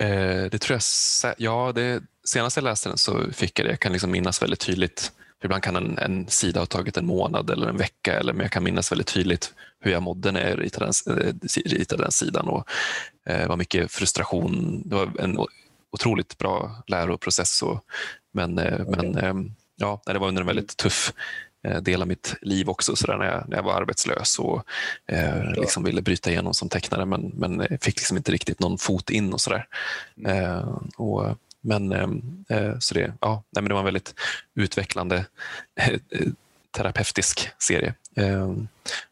[0.00, 0.80] Eh, det tror
[1.22, 3.70] jag, ja, det, senast jag läste den så fick jag det.
[3.70, 5.12] Jag kan liksom minnas väldigt tydligt.
[5.44, 8.52] Ibland kan en, en sida ha tagit en månad eller en vecka, eller, men jag
[8.52, 12.48] kan minnas väldigt tydligt hur jag mådde när jag ritade den, eh, ritade den sidan.
[12.48, 12.68] Och,
[13.26, 14.82] eh, det var mycket frustration.
[14.84, 15.38] Det var en
[15.92, 17.62] otroligt bra läroprocess.
[17.62, 17.84] Och,
[18.32, 18.84] men okay.
[18.88, 19.34] men eh,
[19.76, 21.12] ja, det var under en väldigt tuff
[21.66, 24.62] Eh, del av mitt liv också så där, när, jag, när jag var arbetslös och
[25.06, 29.10] eh, liksom ville bryta igenom som tecknare men, men fick liksom inte riktigt någon fot
[29.10, 29.66] in och sådär.
[30.16, 30.36] Mm.
[30.36, 31.24] Eh, och,
[31.60, 32.08] men, eh,
[32.48, 34.14] eh så det, ja, nej, men det var en väldigt
[34.54, 35.26] utvecklande
[35.80, 35.98] eh,
[36.70, 37.94] terapeutisk serie.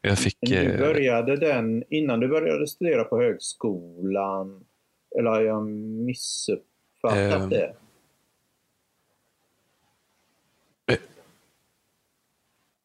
[0.01, 4.65] jag fick, du började den innan du började studera på högskolan
[5.19, 5.67] eller har jag
[6.07, 7.75] missuppfattat det?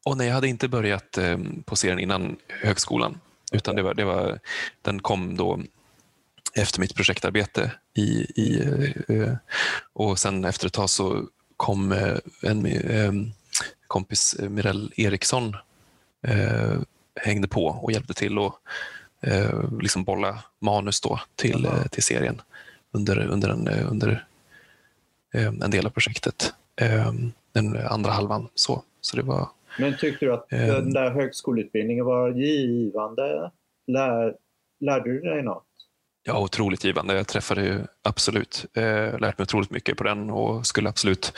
[0.04, 3.20] Och nej, jag hade inte börjat eh, på serien innan högskolan.
[3.52, 4.38] Utan det var, det var,
[4.82, 5.60] den kom då
[6.54, 7.72] efter mitt projektarbete.
[7.94, 8.02] I,
[8.40, 8.62] i,
[9.08, 9.34] eh,
[9.92, 13.12] och sen efter ett tag så kom eh, en eh,
[13.86, 15.56] kompis, eh, Mirell Eriksson,
[16.22, 16.80] eh,
[17.14, 18.52] hängde på och hjälpte till att
[19.82, 22.42] liksom bolla manus då till, till serien
[22.92, 24.26] under, under, en, under
[25.32, 26.54] en del av projektet.
[27.52, 28.48] den andra halvan.
[28.54, 30.92] Så, så det var men tyckte du att den ehm.
[30.92, 33.50] där högskoleutbildningen var givande?
[33.86, 34.34] Lär,
[34.80, 35.66] lärde du dig något?
[36.22, 37.14] Ja, otroligt givande.
[37.14, 41.32] Jag träffade ju absolut, eh, lärt mig otroligt mycket på den och skulle absolut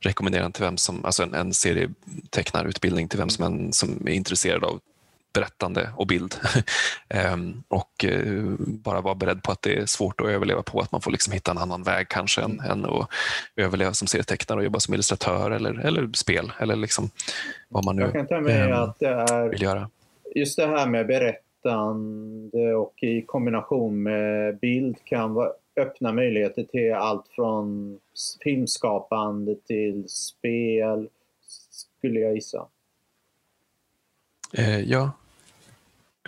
[0.00, 4.12] rekommendera den till vem som, alltså en, en serietecknarutbildning till vem som, en, som är
[4.12, 4.80] intresserad av
[5.34, 6.34] berättande och bild.
[7.34, 10.92] um, och uh, bara vara beredd på att det är svårt att överleva på, att
[10.92, 12.70] man får liksom hitta en annan väg kanske än, mm.
[12.70, 13.08] än att
[13.56, 17.10] överleva som serietecknare och jobba som illustratör eller, eller spel eller liksom
[17.68, 19.90] vad man nu Jag kan tänka mig um, att det är vill göra.
[20.34, 26.94] Just det här med berättande och i kombination med bild kan vara, öppna möjligheter till
[26.94, 27.98] allt från
[28.44, 31.08] filmskapande till spel,
[31.96, 32.66] skulle jag gissa.
[34.52, 35.10] Eh, ja,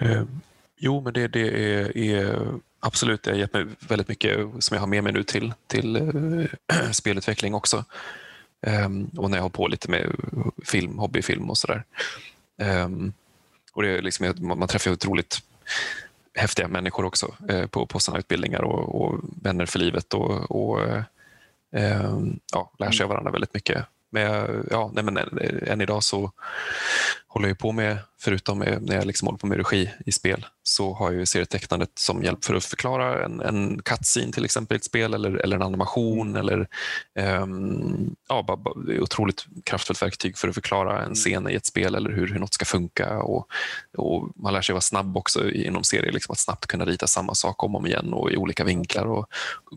[0.01, 0.23] Eh,
[0.77, 2.39] jo, men det, det är, är,
[2.81, 5.97] absolut, det har gett mig väldigt mycket som jag har med mig nu till, till
[5.97, 7.85] eh, spelutveckling också.
[8.67, 10.13] Eh, och när jag har på lite med
[10.65, 11.85] film, hobbyfilm och sådär.
[12.59, 13.13] Um,
[13.73, 15.43] och det är liksom, man träffar otroligt
[16.35, 20.83] häftiga människor också eh, på, på sådana utbildningar och, och, vänner för livet och, och
[20.83, 21.03] eh,
[21.73, 23.85] ehm, ja, lär sig av varandra väldigt mycket.
[24.11, 25.19] Men, ja, nej, men
[25.66, 26.33] än idag så
[27.37, 30.95] håller jag på med, förutom när jag liksom håller på med regi i spel, så
[30.95, 34.85] har jag serietecknandet som hjälp för att förklara en, en cutscene till exempel i ett
[34.85, 36.29] spel eller, eller en animation.
[36.29, 36.40] Mm.
[36.40, 36.69] Eller,
[37.42, 41.14] um, ja, bara, bara, otroligt kraftfullt verktyg för att förklara en mm.
[41.14, 43.19] scen i ett spel eller hur, hur något ska funka.
[43.19, 43.49] Och,
[43.97, 47.35] och man lär sig vara snabb också inom serier, liksom att snabbt kunna rita samma
[47.35, 49.27] sak om och om igen och i olika vinklar och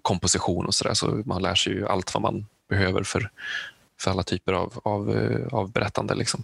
[0.01, 0.93] komposition och sådär.
[0.93, 3.29] Så man lär sig ju allt vad man behöver för,
[3.99, 6.15] för alla typer av, av, eh, av berättande.
[6.15, 6.43] Liksom.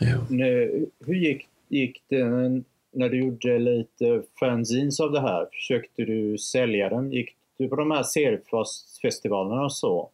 [0.00, 0.26] Ja.
[0.30, 2.24] Nu, hur gick, gick det
[2.92, 5.48] när du gjorde lite fanzines av det här?
[5.52, 7.12] Försökte du sälja dem?
[7.12, 10.10] Gick du på de här seriefestivalerna och så?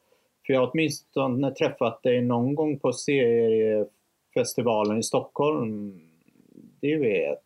[0.47, 6.01] För jag har åtminstone träffat dig någon gång på seriefestivalen i Stockholm.
[6.81, 7.43] Det vet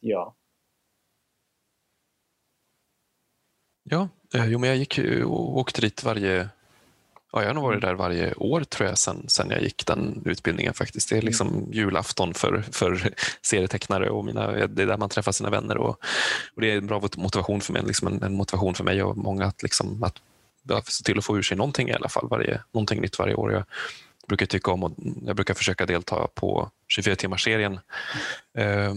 [0.00, 0.34] jag.
[3.84, 6.48] Ja, eh, jo, men jag gick och åkte dit varje
[7.32, 10.22] Ja, jag har nog varit där varje år tror jag sen, sen jag gick den
[10.24, 11.08] utbildningen faktiskt.
[11.08, 11.72] Det är liksom mm.
[11.72, 15.98] julafton för, för serietecknare och mina, det är där man träffar sina vänner och,
[16.54, 19.16] och det är en bra motivation för mig, liksom en, en motivation för mig och
[19.16, 20.20] många att, liksom, att
[20.88, 23.52] se till att få ur sig någonting i alla fall, varje, någonting nytt varje år.
[23.52, 23.64] Jag
[24.26, 24.92] brukar tycka om och
[25.26, 27.80] jag brukar försöka delta på 24 timmars serien
[28.58, 28.94] eh,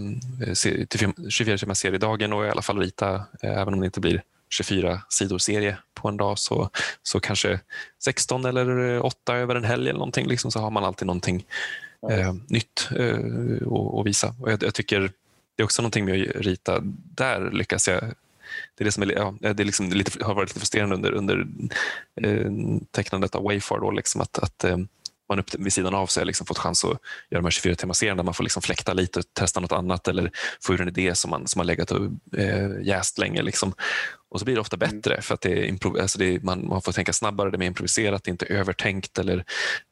[1.29, 5.01] 24 timmars seriedagen och i alla fall rita, eh, även om det inte blir 24
[5.09, 6.69] sidor serie på en dag så,
[7.03, 7.59] så kanske
[8.03, 11.45] 16 eller 8 över en helg eller någonting liksom, så har man alltid någonting
[12.11, 13.17] eh, nytt eh,
[13.99, 14.35] att visa.
[14.41, 15.01] Och jag, jag, tycker
[15.55, 16.79] det är också någonting med att rita.
[17.15, 18.13] Där lyckas jag
[18.75, 21.11] det är det som är, ja, det är liksom lite, har varit lite frustrerande under,
[21.11, 21.47] under
[22.21, 22.51] eh,
[22.91, 23.79] tecknandet av Wayfar.
[23.79, 24.77] Då, liksom att, att eh,
[25.29, 26.89] man upp vid sidan av så har liksom fått chans att
[27.29, 29.71] göra de här 24 timmars serien där man får liksom fläkta lite och testa något
[29.71, 30.31] annat eller
[30.61, 32.05] få ur en idé som man, som har legat och
[32.37, 33.41] eh, jäst länge.
[33.41, 33.73] Liksom.
[34.35, 34.89] Och så blir det ofta mm.
[34.89, 37.59] bättre för att det är, alltså det är, man, man får tänka snabbare, det är
[37.59, 39.43] mer improviserat, det är inte övertänkt eller,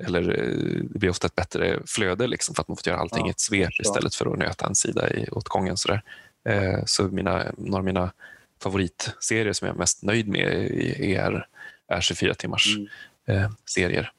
[0.08, 3.22] eller eh, det blir ofta ett bättre flöde liksom, för att man får göra allting
[3.22, 5.78] ja, i ett svep istället för att nöta en sida i, åt gången.
[5.78, 5.94] Så,
[6.50, 8.12] eh, så mina, några av mina
[8.64, 10.48] favoritserier som jag är mest nöjd med
[11.00, 11.48] är,
[11.88, 12.88] är 24 timmars mm.
[13.44, 14.12] eh, serier.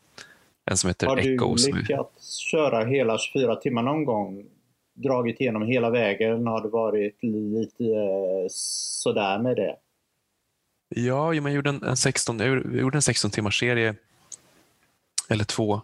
[0.70, 1.48] En som heter Har Echo.
[1.48, 4.44] Har du lyckats köra hela 24 timmar någon gång?
[4.94, 6.46] Dragit igenom hela vägen?
[6.46, 9.76] Har det varit lite eh, sådär med det?
[10.96, 13.94] Ja, jag gjorde en, en 16, jag gjorde en 16 timmars serie
[15.28, 15.80] eller två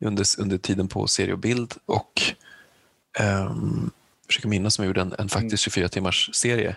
[0.00, 2.22] under, under tiden på serie och bild och
[3.20, 3.90] um,
[4.26, 5.90] försöker minnas om jag gjorde en, en faktiskt 24 mm.
[5.90, 6.76] timmars serie.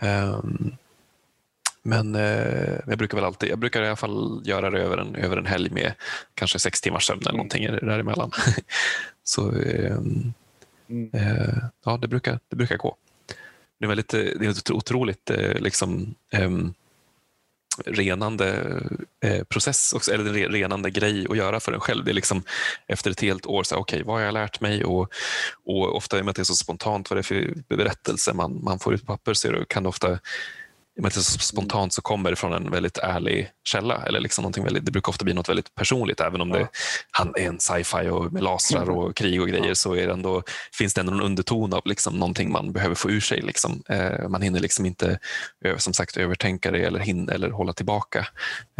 [0.00, 0.76] Um,
[1.82, 5.14] men eh, jag brukar väl alltid, jag brukar i alla fall göra det över en,
[5.14, 5.92] över en helg med
[6.34, 7.36] kanske sex timmars sömn eller mm.
[7.36, 8.30] någonting däremellan.
[9.24, 9.96] Så eh,
[10.88, 11.10] mm.
[11.12, 12.96] eh, ja, det brukar, det brukar gå.
[13.78, 16.74] Det är, väldigt, det är otroligt eh, liksom, ehm,
[17.86, 18.78] renande
[19.24, 22.04] eh, process, också, eller en renande grej att göra för en själv.
[22.04, 22.42] Det är liksom
[22.86, 24.84] efter ett helt år, okej okay, vad har jag lärt mig?
[24.84, 25.12] Och,
[25.64, 28.32] och ofta i och med att det är så spontant vad det är för berättelse
[28.32, 30.18] man, man får ut på papper så kan det ofta
[31.00, 34.02] men så spontant så kommer det från en väldigt ärlig källa.
[34.06, 36.20] Eller liksom någonting väldigt, det brukar ofta bli något väldigt personligt.
[36.20, 36.68] Även om det
[37.10, 38.96] han är en sci-fi och med lasrar mm.
[38.96, 40.42] och krig och grejer så är det ändå,
[40.78, 43.40] finns det ändå en underton av liksom någonting man behöver få ur sig.
[43.40, 43.82] Liksom.
[43.88, 45.18] Eh, man hinner liksom inte
[45.76, 48.26] som sagt övertänka det eller, hinna, eller hålla tillbaka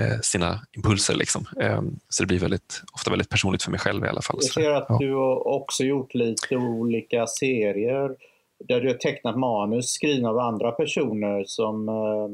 [0.01, 1.15] eh, sina impulser.
[1.15, 1.47] Liksom.
[1.61, 4.39] Eh, så det blir väldigt, ofta väldigt personligt för mig själv i alla fall.
[4.41, 4.99] Jag ser att ja.
[5.01, 8.11] du har också gjort lite olika serier
[8.69, 12.31] där du har tecknat manus skrivna av andra personer som uh,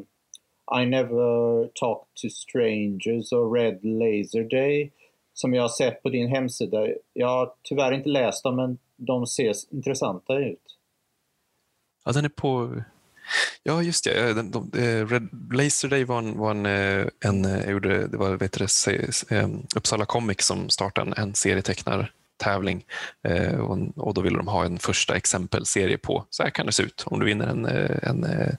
[0.82, 4.92] I never talked to strangers och Red Laser Day
[5.34, 6.86] som jag har sett på din hemsida.
[7.12, 10.62] Jag har tyvärr inte läst dem men de ser intressanta ut.
[12.04, 12.82] Ja, den är på...
[13.62, 14.28] Ja, just det.
[14.28, 16.66] Eh, den, de, eh, Red Laser Day var en, var en,
[17.20, 18.66] en jag gjorde, det var vet du,
[19.76, 22.84] Uppsala Comics som startade en, en serietecknare tävling
[23.22, 23.54] eh,
[23.96, 27.04] och, då ville de ha en första exempelserie på så här kan det se ut
[27.06, 28.54] om du vinner en, eh, en eh,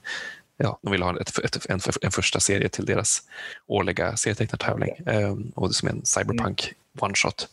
[0.56, 3.22] ja, de ville ha ett, ett, en, en första serie till deras
[3.66, 4.90] årliga serietecknartävling
[5.54, 7.48] och som en cyberpunk one-shot.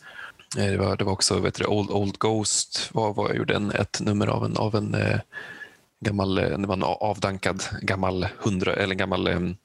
[0.56, 4.00] Det var, det var också vet du, Old, Old Ghost var, var, gjorde en, ett
[4.02, 4.96] nummer av en, av en
[6.00, 9.56] gammal, det var en avdankad gammal hundra, eller gammal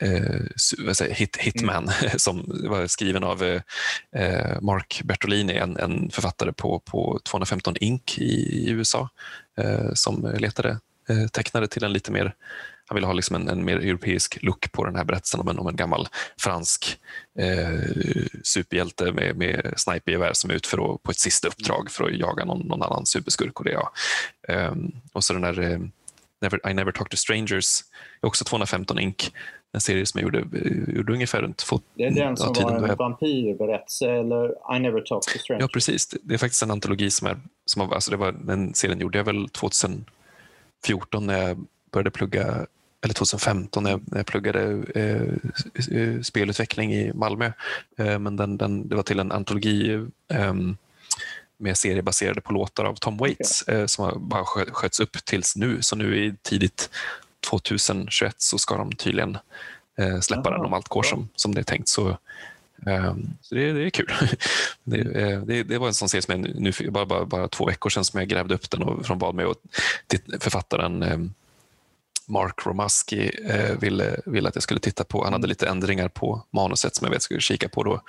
[0.00, 2.10] eh, hit, Hitman mm.
[2.18, 8.24] som var skriven av eh, Mark Bertolini, en, en, författare på, på 215 Inc i,
[8.24, 9.08] i USA
[9.58, 12.34] eh, som letade eh, tecknare till en lite mer
[12.90, 15.58] han ville ha liksom en, en mer europeisk look på den här berättelsen om en,
[15.58, 16.08] om en gammal
[16.40, 16.98] fransk
[17.38, 22.04] eh, superhjälte med, med snipergevär som är ut för att, på ett sista uppdrag för
[22.04, 23.58] att jaga någon, någon annan superskurk.
[23.60, 23.92] Och, det, ja.
[24.48, 25.78] Um, och så den där eh,
[26.40, 27.80] Never, I Never Talk to Strangers,
[28.20, 29.32] också 215 ink.
[29.72, 30.58] En serie som jag gjorde,
[30.92, 35.00] gjorde ungefär runt två, Det är den som ja, var en vampyrberättelse eller I Never
[35.00, 35.62] Talk to Strangers?
[35.62, 36.08] Ja, precis.
[36.22, 39.18] Det är faktiskt en antologi som är, som har, alltså det var, den serien gjorde
[39.18, 40.06] jag väl 2014
[41.26, 42.66] när jag började plugga
[43.04, 45.22] eller 2015 när jag, när jag pluggade eh,
[45.98, 47.52] eh, spelutveckling i Malmö.
[47.98, 50.54] Eh, men den, den, det var till en antologi eh,
[51.56, 53.80] med serier baserade på låtar av Tom Waits okay.
[53.80, 55.82] Eh, som har bara sköts upp tills nu.
[55.82, 56.90] Så nu i tidigt
[57.58, 59.38] 2021 så ska de tydligen
[59.98, 61.88] eh, släppa Aha, den om allt går som, som det är tänkt.
[61.88, 62.18] Så,
[63.40, 64.12] så det, det, är kul.
[64.84, 65.04] Det,
[65.46, 68.04] det, det, var en sån serie som jag nu, bara, bara, bara två veckor sedan
[68.04, 69.56] som jag grävde upp den och från bad med och
[70.40, 71.32] författaren
[72.30, 75.24] Mark Romaski eh, ville, ville att jag skulle titta på.
[75.24, 75.48] Han hade mm.
[75.48, 77.82] lite ändringar på manuset som jag vet skulle kika på.
[77.82, 78.00] Då.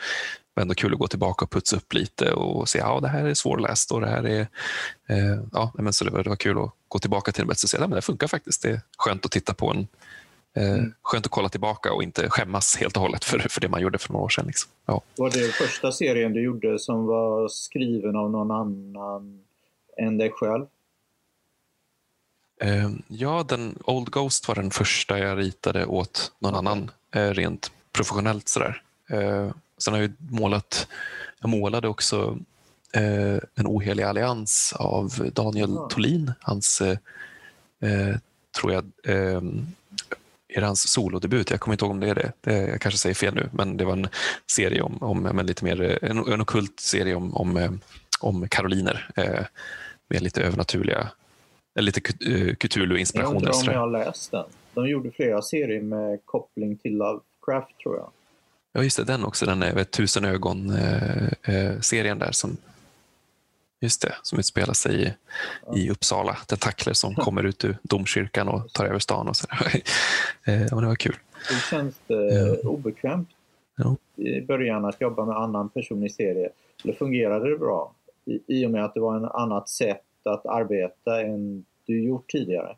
[0.54, 3.26] Var ändå kul att gå tillbaka och putsa upp lite och se ja det här
[3.26, 4.48] är svårläst och det här är...
[5.08, 7.58] Eh, ja, men så det var, det var kul att gå tillbaka till det och
[7.58, 8.62] se att det funkar faktiskt.
[8.62, 9.88] Det är skönt att titta på en
[10.54, 10.94] Eh, mm.
[11.02, 13.98] Skönt att kolla tillbaka och inte skämmas helt och hållet för, för det man gjorde
[13.98, 14.48] för några år sedan.
[14.48, 14.72] Liksom.
[14.86, 15.02] Ja.
[15.18, 19.44] Var det första serien du gjorde som var skriven av någon annan
[19.98, 20.66] än dig själv?
[22.62, 27.72] Ehm, ja, den Old Ghost var den första jag ritade åt någon annan eh, rent
[27.92, 28.48] professionellt.
[28.50, 28.84] Sådär.
[29.82, 30.88] Sen har jag målat,
[31.40, 32.38] jag målade också
[32.94, 35.88] eh, En ohelig allians av Daniel ja.
[35.92, 36.32] Tolin.
[36.40, 36.98] Hans, eh,
[38.60, 39.68] tror jag, ehm,
[40.48, 41.52] är det hans solodebut?
[41.52, 42.32] Jag kommer inte ihåg om det är det.
[42.42, 44.08] det jag kanske säger fel nu, men det var en
[44.52, 47.80] serie om, om men lite mer, en, en okult serie om, om,
[48.20, 49.10] om karoliner
[50.10, 51.12] med lite övernaturliga
[51.76, 53.48] lite eh, Cthulhu-inspirationer.
[53.48, 54.46] Jag undrar om jag har läst den.
[54.74, 58.12] De gjorde flera serier med koppling till Lovecraft tror jag.
[58.74, 59.04] Ja, just det.
[59.04, 59.46] Den också.
[59.46, 62.58] Den är Tusen ögon-serien eh, eh, där som
[63.84, 65.14] Just det, som utspelar sig i,
[65.80, 66.34] i Uppsala.
[66.34, 69.28] Tentakler som kommer ut ur domkyrkan och tar över stan.
[69.28, 69.48] Och så.
[70.46, 71.16] ja, det var kul.
[71.50, 73.30] Det känns det obekvämt
[73.76, 73.96] ja.
[74.16, 76.50] i början att jobba med annan person i serie.
[76.84, 77.94] Eller fungerade det bra?
[78.26, 82.30] I, I och med att det var ett annat sätt att arbeta än du gjort
[82.30, 82.76] tidigare?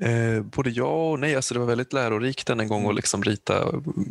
[0.00, 1.36] Eh, både ja och nej.
[1.36, 2.96] Alltså det var väldigt lärorikt en gång att mm.
[2.96, 3.68] liksom rita.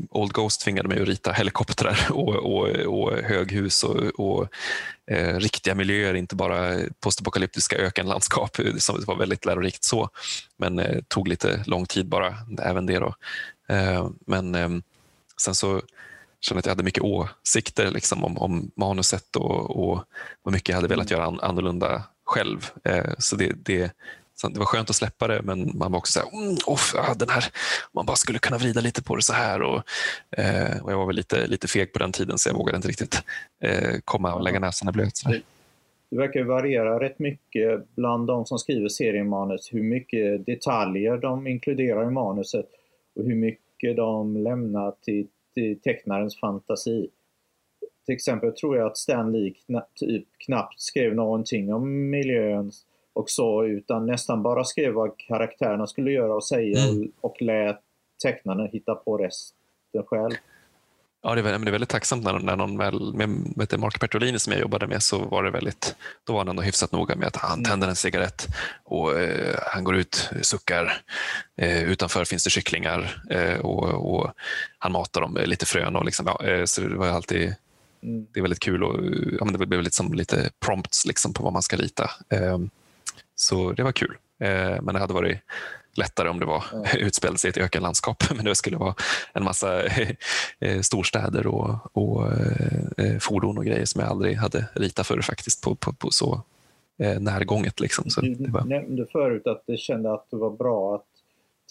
[0.10, 4.47] Old Ghost tvingade mig att rita helikoptrar och, och, och höghus och, och
[5.12, 8.58] eh, riktiga miljöer, inte bara postapokalyptiska ökenlandskap.
[8.78, 10.10] Som var väldigt lärorikt så,
[10.58, 13.00] men eh, tog lite lång tid bara, även det.
[13.00, 13.15] Då.
[13.69, 14.84] Eh, men
[15.41, 15.82] sen så
[16.39, 20.04] kände att jag hade mycket åsikter liksom, om, om manuset och, och
[20.43, 21.19] vad mycket jag hade velat mm.
[21.19, 22.71] göra an, annorlunda själv.
[22.84, 23.91] Eh, så det, det,
[24.41, 27.17] så det var skönt att släppa det men man var också så här, mm, oh,
[27.17, 27.45] den här,
[27.93, 29.62] man bara skulle kunna vrida lite på det så här.
[29.62, 29.84] Och,
[30.38, 32.88] eh, och jag var väl lite, lite feg på den tiden så jag vågade inte
[32.88, 33.23] riktigt
[33.63, 35.21] eh, komma och lägga näsan i blöt.
[36.10, 42.08] Det verkar variera rätt mycket bland de som skriver seriemanus hur mycket detaljer de inkluderar
[42.08, 42.65] i manuset
[43.15, 45.28] och hur mycket de lämnar till
[45.84, 47.10] tecknarens fantasi.
[48.06, 49.54] Till exempel tror jag att Stan Lee
[49.95, 52.71] typ knappt skrev någonting om miljön
[53.18, 57.12] och så utan nästan bara skrev vad karaktärerna skulle göra och säga mm.
[57.22, 57.80] och, och lät
[58.24, 60.34] tecknarna hitta på resten själv.
[61.24, 64.40] Ja, det är, det är väldigt tacksamt när, när någon väl, med, med Mark Bertolini
[64.40, 67.28] som jag jobbade med så var det väldigt, då var han ändå hyfsat noga med
[67.28, 67.64] att han mm.
[67.64, 68.48] tänder en cigarett
[68.84, 71.02] och eh, han går ut, suckar,
[71.58, 74.32] eh, utanför finns det kycklingar eh, och, och,
[74.80, 77.56] han matar dem lite frön och liksom, ja, eh, så det var alltid
[78.04, 78.28] mm.
[78.34, 79.00] det är väldigt kul och
[79.40, 82.10] ja, men det blev liksom lite prompts liksom på vad man ska rita.
[83.39, 84.17] Så det var kul.
[84.39, 85.38] Eh, men det hade varit
[85.97, 86.86] lättare om det var mm.
[86.97, 88.23] utspelade sig i ett ökenlandskap.
[88.35, 88.96] Men det skulle vara
[89.33, 89.83] en massa
[90.60, 92.31] eh, storstäder och, och
[92.98, 96.42] eh, fordon och grejer som jag aldrig hade ritat för faktiskt på, på, på så
[97.19, 97.79] närgånget.
[97.79, 98.10] Liksom.
[98.10, 98.65] Så du var...
[98.65, 101.06] nämnde förut att du kände att det var bra att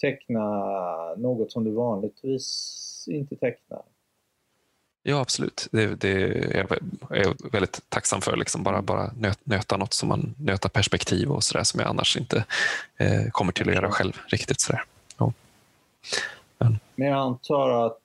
[0.01, 0.43] teckna
[1.17, 3.81] något som du vanligtvis inte tecknar.
[5.09, 5.67] Ja, absolut.
[5.71, 6.11] Det, det
[6.57, 6.67] är
[7.09, 8.35] jag väldigt tacksam för.
[8.35, 12.17] Liksom bara, bara nöt, nöta något som man nöta perspektiv och sådär som jag annars
[12.17, 12.45] inte
[12.97, 14.61] eh, kommer till att göra själv riktigt.
[14.61, 14.83] Sådär.
[15.17, 15.33] Ja.
[16.57, 16.79] Men.
[16.95, 17.99] Men jag antar att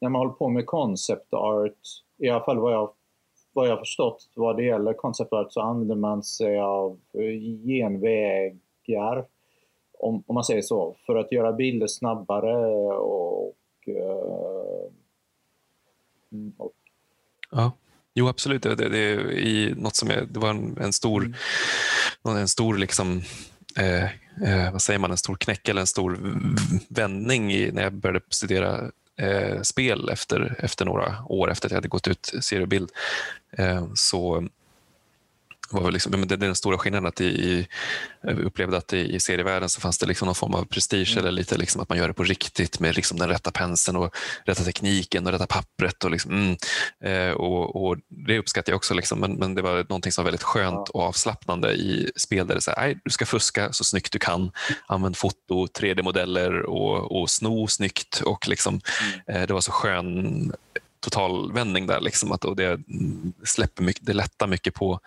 [0.00, 1.72] när man håller på med concept art,
[2.18, 2.90] i alla fall vad jag,
[3.52, 9.24] vad jag förstått vad det gäller concept art så använder man sig av eh, genvägar,
[9.98, 12.56] om, om man säger så, för att göra bilder snabbare
[12.96, 13.54] och, och
[17.50, 17.72] Ja,
[18.14, 18.62] jo absolut.
[18.62, 21.34] Det, det, det, i något som är, det var en, en stor,
[22.24, 22.36] mm.
[22.36, 23.22] en stor liksom,
[23.76, 24.04] eh,
[24.44, 26.18] eh, vad säger man, en stor knäck eller en stor
[26.88, 31.76] vändning i, när jag började studera eh, spel efter, efter några år efter att jag
[31.76, 32.90] hade gått ut seriebild.
[33.52, 34.48] Eh, så
[35.70, 37.68] var liksom, det är den stora skillnaden att i,
[38.22, 41.18] jag upplevde att i, i serievärlden så fanns det liksom någon form av prestige mm.
[41.18, 44.16] eller lite liksom att man gör det på riktigt med liksom den rätta penseln och
[44.44, 46.04] rätta tekniken och rätta pappret.
[46.04, 46.56] Och, liksom, mm,
[47.04, 47.96] eh, och, och,
[48.26, 51.02] Det uppskattar jag också, liksom, men, men det var någonting som var väldigt skönt och
[51.02, 54.50] avslappnande i spel där det är nej, du ska fuska så snyggt du kan.
[54.86, 58.20] Använd foto, 3D-modeller och, och sno snyggt.
[58.24, 58.80] Och liksom,
[59.28, 59.42] mm.
[59.42, 60.52] eh, det var så skön
[61.00, 62.00] totalvändning där.
[62.00, 62.80] Liksom, att, och det,
[63.44, 65.00] släpper mycket, det lättar mycket på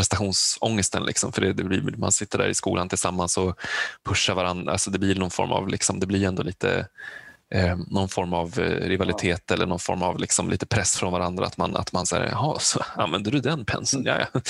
[0.00, 1.04] prestationsångesten.
[1.04, 3.60] Liksom, för det, det blir, man sitter där i skolan tillsammans och
[4.08, 4.72] pushar varandra.
[4.72, 6.86] Alltså det blir någon form av, liksom, det blir ändå lite
[7.54, 9.54] eh, någon form av eh, rivalitet ja.
[9.54, 11.46] eller någon form av liksom, lite press från varandra.
[11.46, 14.04] Att man, att man säger, jaha, så använder du den penseln?
[14.06, 14.40] Ja, ja.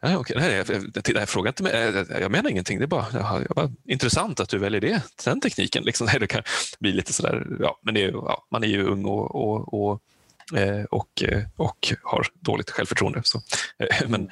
[0.00, 0.36] ja okay.
[0.38, 1.78] Nej, jag, jag, jag, frågar inte
[2.10, 2.78] jag, jag menar ingenting.
[2.78, 5.84] Det är bara, jag bara intressant att du väljer det, den tekniken.
[5.84, 6.08] Liksom.
[6.20, 6.42] Det kan
[6.80, 10.19] bli lite sådär, ja, men det ja, man är ju ung och, och, och Eh,
[10.90, 13.20] och, eh, och har dåligt självförtroende.
[13.24, 13.40] Så,
[13.78, 14.30] eh, men,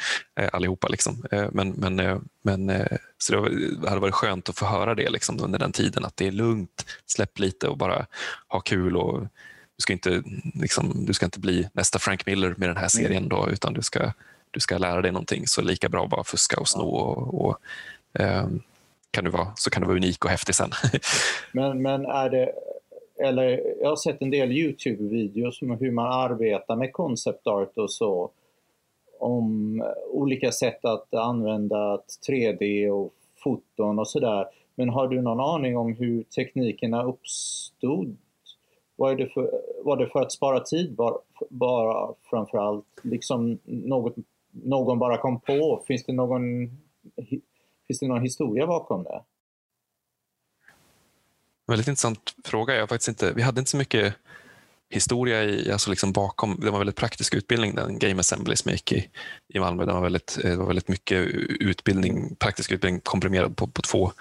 [0.53, 0.89] allihopa.
[0.89, 1.25] Liksom.
[1.53, 2.89] Men, men, men,
[3.19, 3.49] så
[3.81, 6.33] det hade varit skönt att få höra det liksom, under den tiden, att det är
[6.33, 8.07] lugnt, släpp lite och bara
[8.49, 8.97] ha kul.
[8.97, 9.21] Och,
[9.79, 10.23] du, ska inte,
[10.55, 13.83] liksom, du ska inte bli nästa Frank Miller med den här serien, då, utan du
[13.83, 14.13] ska,
[14.51, 15.47] du ska lära dig någonting.
[15.47, 16.83] Så lika bra att bara fuska och sno.
[16.83, 17.59] Och, och,
[18.13, 18.63] um,
[19.11, 20.71] kan du vara, så kan du vara unik och häftig sen.
[21.53, 22.53] men, men är det
[23.19, 27.91] eller jag har sett en del Youtube-videos om hur man arbetar med concept art och
[27.91, 28.31] så.
[29.19, 34.47] Om olika sätt att använda 3D och foton och sådär.
[34.75, 38.17] Men har du någon aning om hur teknikerna uppstod?
[38.97, 39.51] Var det för,
[39.85, 41.15] var det för att spara tid bara,
[41.49, 42.87] bara framförallt?
[43.03, 44.15] Liksom något,
[44.51, 45.83] någon bara kom på?
[45.87, 46.43] Finns det någon,
[47.87, 49.21] finns det någon historia bakom det?
[51.69, 52.75] Väldigt intressant fråga.
[52.75, 54.15] Jag faktiskt inte, vi hade inte så mycket
[54.91, 56.61] historia i, alltså liksom bakom.
[56.61, 59.09] Det var väldigt praktisk utbildning, den Game Assembly som jag gick i,
[59.55, 59.85] i Malmö.
[59.85, 61.19] Det var, väldigt, det var väldigt mycket
[61.61, 64.13] utbildning, praktisk utbildning komprimerad på, på två,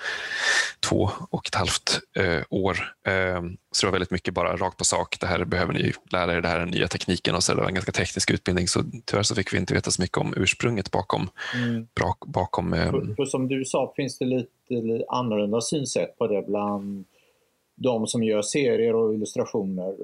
[0.90, 2.78] två och ett halvt eh, år.
[3.08, 3.42] Eh,
[3.72, 5.18] så det var väldigt mycket bara rakt på sak.
[5.20, 7.36] Det här behöver ni lära er, det här är den nya tekniken.
[7.36, 9.92] och så Det var en ganska teknisk utbildning så tyvärr så fick vi inte veta
[9.92, 11.30] så mycket om ursprunget bakom.
[11.56, 11.88] Mm.
[12.26, 16.44] bakom eh, för, för som du sa finns det lite, lite annorlunda synsätt på det
[16.48, 17.06] bland
[17.80, 19.96] de som gör serier och illustrationer.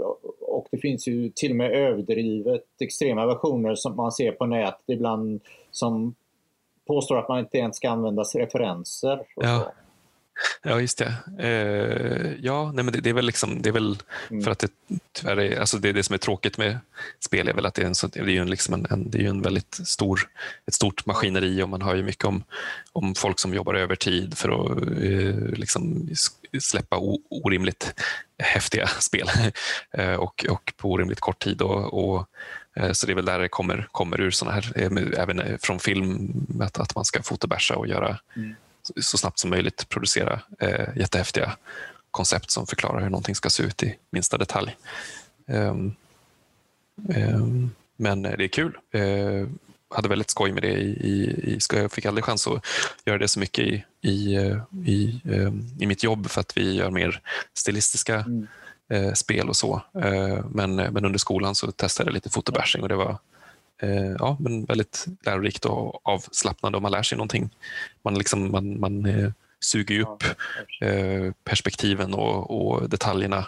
[0.42, 4.82] Och det finns ju till och med överdrivet extrema versioner som man ser på nätet
[4.88, 6.16] ibland som
[6.88, 9.26] påstår att man inte ens ska använda referenser.
[9.36, 9.72] Ja.
[10.64, 11.14] Ja, just det.
[11.40, 13.98] Eh, ja, nej, men det, det, är väl, liksom, det är väl
[14.30, 14.44] mm.
[14.44, 14.72] för att det
[15.12, 16.80] tyvärr är, alltså det, är det som är tråkigt med
[17.20, 19.26] spel är väl att det är, en, det är ju en, liksom en, en, det
[19.26, 20.30] är en väldigt stor,
[20.68, 22.44] ett stort maskineri och man hör ju mycket om,
[22.94, 26.10] om folk som jobbar övertid för att eh, liksom
[26.60, 27.94] släppa o, orimligt
[28.38, 29.30] häftiga spel
[29.92, 31.62] eh, och, och på orimligt kort tid.
[31.62, 32.28] Och, och
[32.76, 35.80] eh, så det är väl där det kommer, kommer ur såna här, eh, även från
[35.80, 38.56] film, att, att man ska fotobärsa och göra mm
[39.02, 41.58] så snabbt som möjligt producera eh, jättehäftiga
[42.12, 44.76] koncept som förklarar hur någonting ska se ut i minsta detalj.
[45.48, 45.96] Um,
[46.96, 48.78] um, men det är kul.
[48.96, 49.48] Uh,
[49.90, 50.72] hade väldigt skoj med det.
[50.72, 52.66] I, i, jag fick aldrig chans att
[53.06, 56.76] göra det så mycket i, i, eh, i, um, i mitt jobb för att vi
[56.76, 57.22] gör mer
[57.54, 58.48] stilistiska mm.
[58.94, 59.82] uh, spel och så.
[60.50, 63.18] Men, men under skolan så testade jag lite fotobashing och det var eh,
[64.20, 67.50] ja, men väldigt lärorikt och avslappnande och man lär sig någonting.
[68.02, 70.24] Man, liksom, man, man eh, suger upp
[70.82, 73.46] eh, perspektiven och, och, detaljerna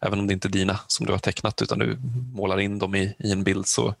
[0.00, 1.96] även om det inte är dina som du har tecknat utan du
[2.34, 3.66] målar in dem i, i en bild.
[3.66, 3.94] så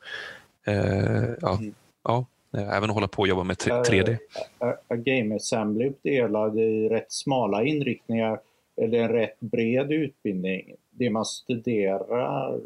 [0.64, 1.74] eh, ja, mm.
[2.04, 4.18] ja, Även att hålla på och jobba med 3D.
[4.58, 8.40] Är, är Game Assembly uppdelad i rätt smala inriktningar
[8.76, 10.74] eller en rätt bred utbildning?
[10.90, 12.60] Det man studerar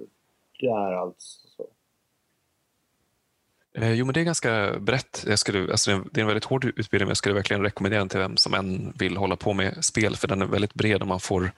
[0.61, 1.65] där alltså?
[3.81, 5.25] Eh, jo, men det är ganska brett.
[5.27, 8.09] Jag skulle, alltså det är en väldigt hård utbildning, men jag skulle verkligen rekommendera den
[8.09, 11.09] till vem som än vill hålla på med spel, för den är väldigt bred och
[11.09, 11.53] man får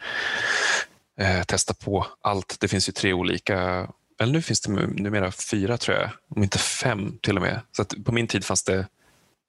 [1.20, 2.56] eh, testa på allt.
[2.60, 3.88] Det finns ju tre olika,
[4.20, 7.60] eller nu finns det numera fyra tror jag, om inte fem till och med.
[7.72, 8.86] Så på min tid fanns det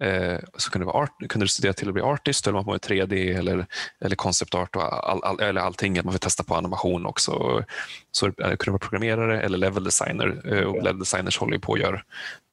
[0.02, 2.66] Eh, så kunde, det vara art, kunde du studera till att bli artist, eller man
[2.66, 3.66] på med 3D eller,
[4.00, 5.94] eller concept art och all, all, eller allting.
[6.04, 7.64] Man får testa på animation också.
[8.12, 10.42] Så det kunde vara programmerare eller level designer.
[10.46, 12.04] Eh, och level designers håller på och gör,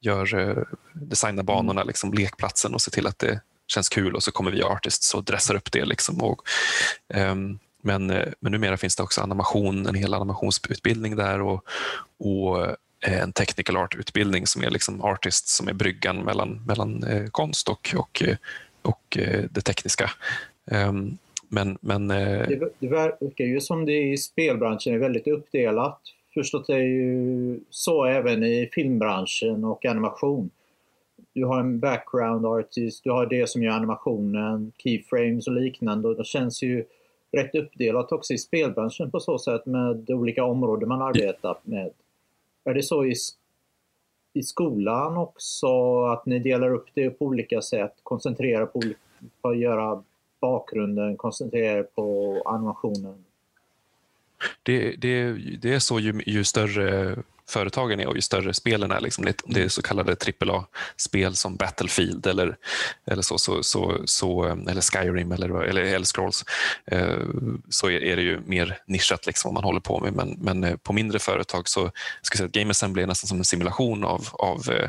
[0.00, 4.32] gör eh, designar banorna, liksom, lekplatsen och ser till att det känns kul och så
[4.32, 5.84] kommer vi artists och dressar upp det.
[5.84, 6.22] Liksom.
[6.22, 6.42] Och,
[7.14, 8.06] um, men,
[8.40, 11.64] men numera finns det också animation, en hel animationsutbildning där och,
[12.18, 12.74] och Eh,
[13.06, 17.94] en technical art-utbildning som är liksom artist som är bryggan mellan, mellan eh, konst och,
[17.96, 18.36] och, eh,
[18.82, 19.18] och
[19.50, 20.10] det tekniska.
[20.70, 21.18] Ehm,
[21.48, 26.00] men, men, det, det verkar ju som det i spelbranschen är väldigt uppdelat.
[26.34, 30.50] Förstått det är ju så även i filmbranschen och animation.
[31.32, 36.16] Du har en background artist, du har det som gör animationen, keyframes och liknande och
[36.16, 36.84] det känns ju
[37.32, 41.90] rätt uppdelat också i spelbranschen på så sätt med olika områden man arbetar med.
[42.64, 43.14] Är det så i,
[44.32, 48.82] i skolan också att ni delar upp det på olika sätt, koncentrerar på,
[49.42, 50.02] på att göra
[50.40, 53.24] bakgrunden, koncentrerar på animationen?
[54.62, 55.32] Det, det,
[55.62, 57.16] det är så ju, ju större
[57.48, 59.00] företagen är och ju större spelen är.
[59.00, 62.56] Liksom, det är så kallade AAA-spel som Battlefield eller,
[63.10, 66.30] eller, så, så, så, så, eller Skyrim eller, eller Elder
[66.86, 67.26] eh,
[67.68, 70.12] så är, är, det ju mer nischat liksom, vad man håller på med.
[70.12, 71.90] Men, men eh, på mindre företag så
[72.22, 74.88] ska jag säga att Game Assembly är nästan som en simulation av, av, eh,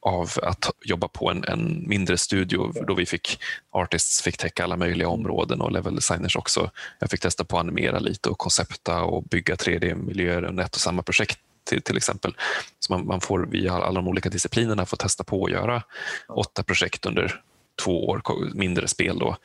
[0.00, 3.40] av att jobba på en, en, mindre studio då vi fick
[3.72, 6.70] artists fick täcka alla möjliga områden och level designers också.
[6.98, 10.80] Jag fick testa på att animera lite och koncepta och bygga 3D-miljöer under ett och
[10.80, 11.38] samma projekt
[11.68, 12.36] till, till exempel.
[12.80, 15.82] Så man, man, får via alla de olika disciplinerna få testa på att göra
[16.28, 17.40] åtta projekt under
[17.84, 18.22] två år,
[18.54, 19.36] mindre spel då.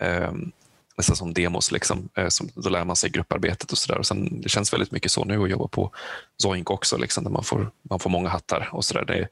[0.00, 0.52] Um,
[0.96, 1.72] nästan som demos.
[1.72, 2.08] Liksom.
[2.14, 4.02] Eh, som, då lär man sig grupparbetet och sådär.
[4.42, 5.90] Det känns väldigt mycket så nu att jobba på
[6.36, 8.68] Zoink också, liksom, där man får, man får många hattar.
[8.72, 9.04] och så där.
[9.04, 9.28] Det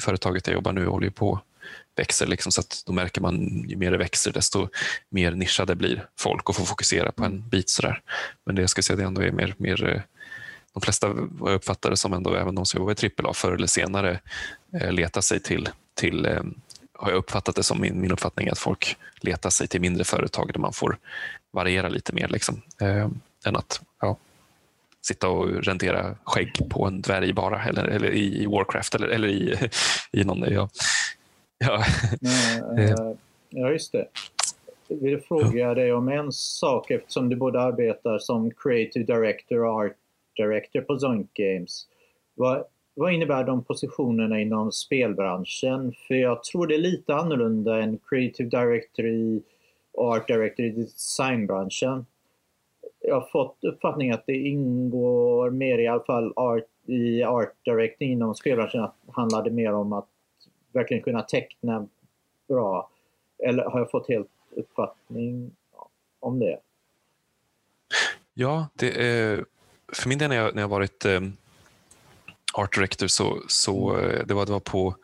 [0.00, 1.40] Företaget jag jobbar nu håller på
[1.96, 4.68] växer, liksom, så att då märker man ju mer det växer desto
[5.10, 7.68] mer nischade blir folk och får fokusera på en bit.
[7.68, 8.00] Så där.
[8.46, 10.02] Men det jag ska säga det ändå är mer, mer eh,
[10.74, 13.52] de flesta vad jag uppfattar det som ändå, även de som jobbar i AAA förr
[13.52, 14.20] eller senare
[14.80, 16.42] eh, letar sig till, till eh,
[16.94, 20.52] har jag uppfattat det som min, min uppfattning att folk letar sig till mindre företag
[20.52, 20.98] där man får
[21.50, 23.08] variera lite mer liksom, eh,
[23.46, 24.16] än att ja,
[25.06, 29.54] sitta och rendera skägg på en dvärg bara eller, eller i Warcraft eller, eller i,
[30.12, 30.52] i någon...
[30.52, 30.68] Ja,
[31.58, 31.84] ja.
[33.50, 34.08] ja, just det.
[34.88, 39.74] Jag vill fråga dig om en sak eftersom du både arbetar som creative director och
[39.74, 39.96] art
[40.38, 41.86] Director på Zoink Games.
[42.34, 42.64] Vad,
[42.94, 45.94] vad innebär de positionerna inom spelbranschen?
[46.06, 49.42] För jag tror det är lite annorlunda än Creative Director i,
[49.92, 52.06] och Art Director i designbranschen.
[53.00, 58.08] Jag har fått uppfattningen att det ingår mer i alla fall art, i Art Director
[58.08, 60.08] inom spelbranschen att handlar det mer om att
[60.72, 61.88] verkligen kunna teckna
[62.48, 62.90] bra.
[63.38, 65.50] Eller har jag fått helt uppfattning
[66.20, 66.58] om det?
[68.34, 69.44] Ja, det är
[69.92, 71.20] för min del när jag, när jag varit eh,
[72.52, 74.94] art director så, så eh, det, var, det var på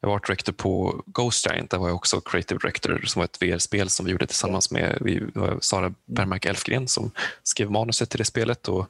[0.00, 3.42] jag var director på Ghost Giant, där var jag också creative director som var ett
[3.42, 5.22] VR-spel som vi gjorde tillsammans med vi,
[5.60, 5.94] Sara.
[6.06, 7.10] Bergmark Elfgren som
[7.42, 8.68] skrev manuset till det spelet.
[8.68, 8.86] Och,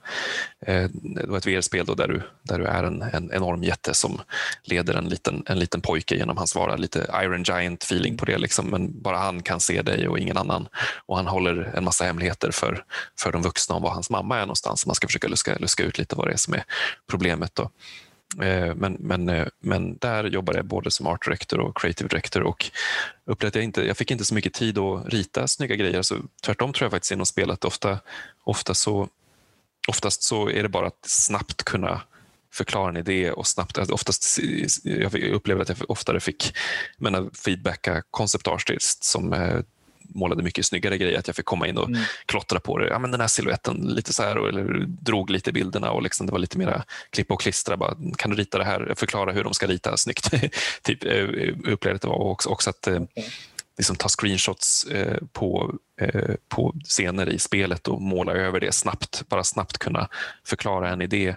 [0.67, 4.21] eh, det var ett VR-spel där du, där du är en, en enorm jätte som
[4.63, 6.81] leder en liten, en liten pojke genom hans vardag.
[6.81, 10.69] Lite Iron Giant-feeling på det, liksom, men bara han kan se dig och ingen annan.
[11.07, 12.85] Och han håller en massa hemligheter för,
[13.21, 14.87] för de vuxna om var hans mamma är någonstans.
[14.87, 16.65] Man ska försöka luska, luska ut lite vad det är som är
[17.07, 17.55] problemet.
[17.55, 17.71] Då.
[18.43, 22.43] Eh, men, men, eh, men där jobbade jag både som art director och creative director
[22.43, 22.71] och
[23.25, 26.03] upplevde jag, inte, jag fick inte så mycket tid att rita snygga grejer.
[26.03, 27.99] Så tvärtom tror jag faktiskt inom spel att ofta,
[28.45, 29.09] ofta så,
[29.89, 32.01] oftast så är det bara att snabbt kunna
[32.53, 34.39] förklara en idé och snabbt, oftast,
[34.83, 36.57] jag upplevde att jag oftare fick
[36.99, 39.61] menar, feedbacka concept artist som eh,
[40.09, 42.01] målade mycket snyggare grejer, att jag fick komma in och mm.
[42.27, 42.89] klottra på det.
[42.89, 46.33] Ja, men den här siluetten, lite så här, eller drog lite bilderna och liksom, det
[46.33, 47.77] var lite mera klippa och klistra.
[47.77, 48.93] Bara, kan du rita det här?
[48.97, 50.31] Förklara hur de ska rita snyggt.
[50.83, 51.27] typ, eh,
[51.83, 53.25] det var också, också att eh, okay.
[53.79, 59.23] liksom, ta screenshots eh, på, eh, på scener i spelet och måla över det snabbt.
[59.29, 60.09] Bara snabbt kunna
[60.45, 61.35] förklara en idé.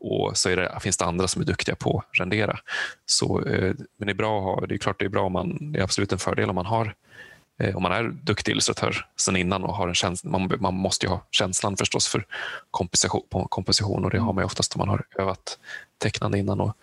[0.00, 2.58] Och så är det, finns det andra som är duktiga på att rendera.
[3.06, 5.32] Så, eh, men det är bra att ha, det är klart det är bra om
[5.32, 6.94] man, det är absolut en fördel om man har
[7.58, 11.06] Eh, om man är duktig illustratör sen innan och har en känsla, man, man måste
[11.06, 12.26] ju ha känslan förstås för
[12.70, 15.58] komposition, komposition och det har man ju oftast om man har övat
[15.98, 16.60] tecknande innan.
[16.60, 16.76] Och,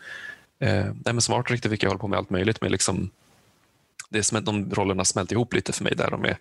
[0.59, 2.61] eh, nej, men som art director fick jag hålla på med allt möjligt.
[2.61, 3.09] Med liksom,
[4.09, 6.35] det som, de rollerna smälte ihop lite för mig där med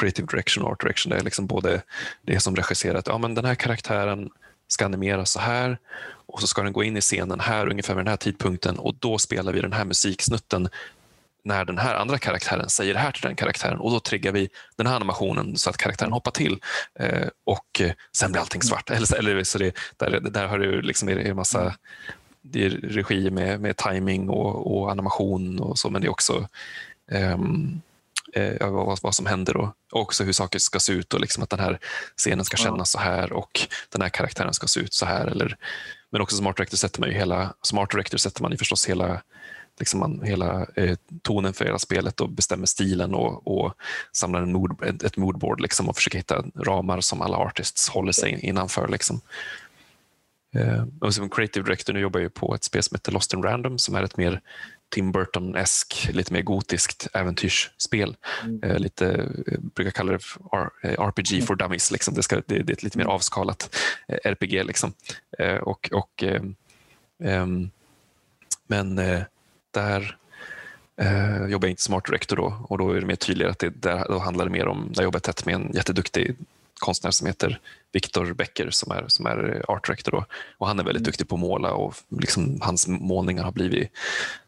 [0.00, 1.10] creative direction och art direction.
[1.10, 1.82] Det är liksom både
[2.22, 4.30] det som regisserat, ja men den här karaktären
[4.68, 5.78] ska animeras så här
[6.26, 8.94] och så ska den gå in i scenen här ungefär vid den här tidpunkten och
[8.98, 10.68] då spelar vi den här musiksnutten
[11.44, 14.48] när den här andra karaktären säger det här till den karaktären och då triggar vi
[14.76, 16.60] den här animationen så att karaktären hoppar till
[16.98, 18.90] eh, och eh, sen blir allting svart.
[18.90, 21.74] Eller, eller, så det, där, där har du liksom en massa
[22.42, 26.48] det är regi med, med timing och, och animation och så men det är också
[27.12, 27.82] um,
[28.32, 31.42] eh, vad, vad, som händer och, och också hur saker ska se ut och liksom
[31.42, 31.78] att den här
[32.16, 35.26] scenen ska kännas så här och den här karaktären ska se ut så här.
[35.26, 35.56] Eller,
[36.10, 38.56] men också som art director sätter man ju hela, som art director sätter man ju
[38.56, 39.22] förstås hela
[39.80, 43.74] liksom man, hela eh, tonen för hela spelet och bestämmer stilen och, och
[44.12, 48.12] samlar en mood, ett, ett moodboard liksom, och försöker hitta ramar som alla artists håller
[48.12, 48.88] sig innanför.
[48.88, 49.20] Liksom.
[50.54, 53.42] Eh, och som creative director nu jobbar jag på ett spel som heter Lost in
[53.42, 54.40] Random som är ett mer
[54.90, 58.16] Tim Burton-esk, lite mer gotiskt äventyrsspel.
[58.44, 58.62] Mm.
[58.62, 59.04] Eh, lite,
[59.46, 60.18] jag eh, brukar kalla det
[60.82, 61.46] RPG mm.
[61.46, 61.90] for dummies.
[61.90, 62.14] Liksom.
[62.14, 63.14] Det, ska, det, det, är ett lite mer mm.
[63.14, 63.76] avskalat
[64.08, 64.64] eh, RPG.
[64.66, 64.92] Liksom.
[65.38, 66.24] Eh, och, och,
[67.18, 67.70] ehm,
[68.66, 69.00] men
[69.70, 70.16] där
[71.48, 73.70] jobbar jag inte som art director då och då är det mer tydligare att det,
[73.70, 76.36] där, då handlar det mer om, där jobbar jag tätt med en jätteduktig
[76.80, 77.60] konstnär som heter
[77.92, 80.12] Viktor Becker som är, som är art director.
[80.12, 80.24] Då.
[80.58, 81.06] Och han är väldigt mm.
[81.06, 83.90] duktig på att måla och liksom, hans målningar har blivit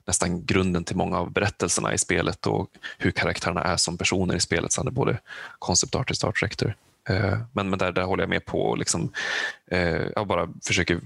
[0.07, 4.41] nästan grunden till många av berättelserna i spelet och hur karaktärerna är som personer i
[4.41, 4.73] spelet.
[4.73, 5.19] Så han är både
[5.59, 6.75] concept artist och art director.
[7.09, 9.13] Eh, men, men där, där håller jag med på och liksom,
[9.71, 11.01] eh, jag bara försöker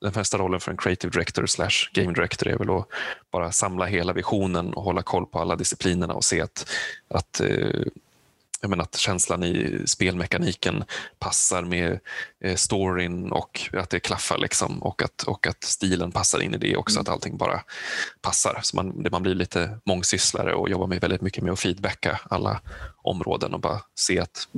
[0.00, 2.88] den främsta rollen för en creative director slash game director är väl att
[3.30, 6.70] bara samla hela visionen och hålla koll på alla disciplinerna och se att,
[7.08, 7.82] att eh,
[8.60, 10.84] jag menar att känslan i spelmekaniken
[11.18, 11.98] passar med
[12.40, 16.58] eh, storyn och att det klaffar liksom och att, och att stilen passar in i
[16.58, 17.02] det också, mm.
[17.02, 17.60] att allting bara
[18.22, 18.60] passar.
[18.62, 22.60] Så man, man blir lite mångsysslare och jobbar med väldigt mycket med att feedbacka alla
[23.02, 24.48] områden och bara se att...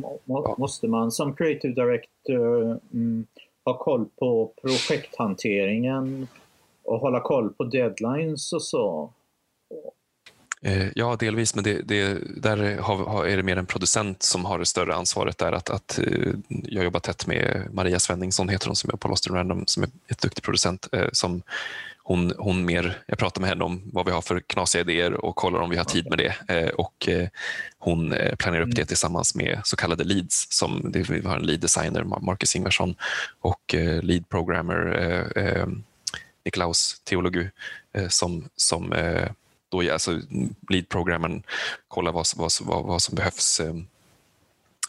[0.58, 3.26] Måste man som creative director mm,
[3.68, 6.28] ha koll på projekthanteringen
[6.84, 9.12] och hålla koll på deadlines och så?
[10.62, 14.58] Eh, ja, delvis, men det, det, där har, är det mer en producent som har
[14.58, 15.38] det större ansvaret.
[15.38, 19.08] där att, att eh, Jag jobbar tätt med Maria Svenningsson, heter hon, som är på
[19.08, 20.88] Lost in Random, som är ett duktig producent.
[20.92, 21.42] Eh, som
[22.08, 25.36] hon, hon mer, jag pratar med henne om vad vi har för knasiga idéer och
[25.36, 26.70] kollar om vi har tid med det.
[26.70, 27.08] Och
[27.78, 28.86] hon planerar upp det mm.
[28.86, 30.46] tillsammans med så kallade leads.
[30.50, 32.94] Som, vi har en lead designer, Marcus Ingvarsson,
[33.40, 35.66] och lead programmer
[36.44, 37.50] Niklaus Teologu
[38.08, 38.94] som, som
[39.68, 40.20] då alltså,
[40.68, 41.42] lead-programmen
[41.88, 43.74] kollar vad, vad, vad, vad som behövs eh,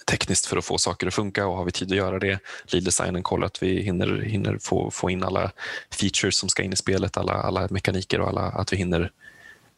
[0.09, 2.39] tekniskt för att få saker att funka och har vi tid att göra det.
[2.65, 5.51] Lead-designen kollar att vi hinner, hinner få, få in alla
[5.91, 9.11] features som ska in i spelet, alla, alla mekaniker och alla, att vi hinner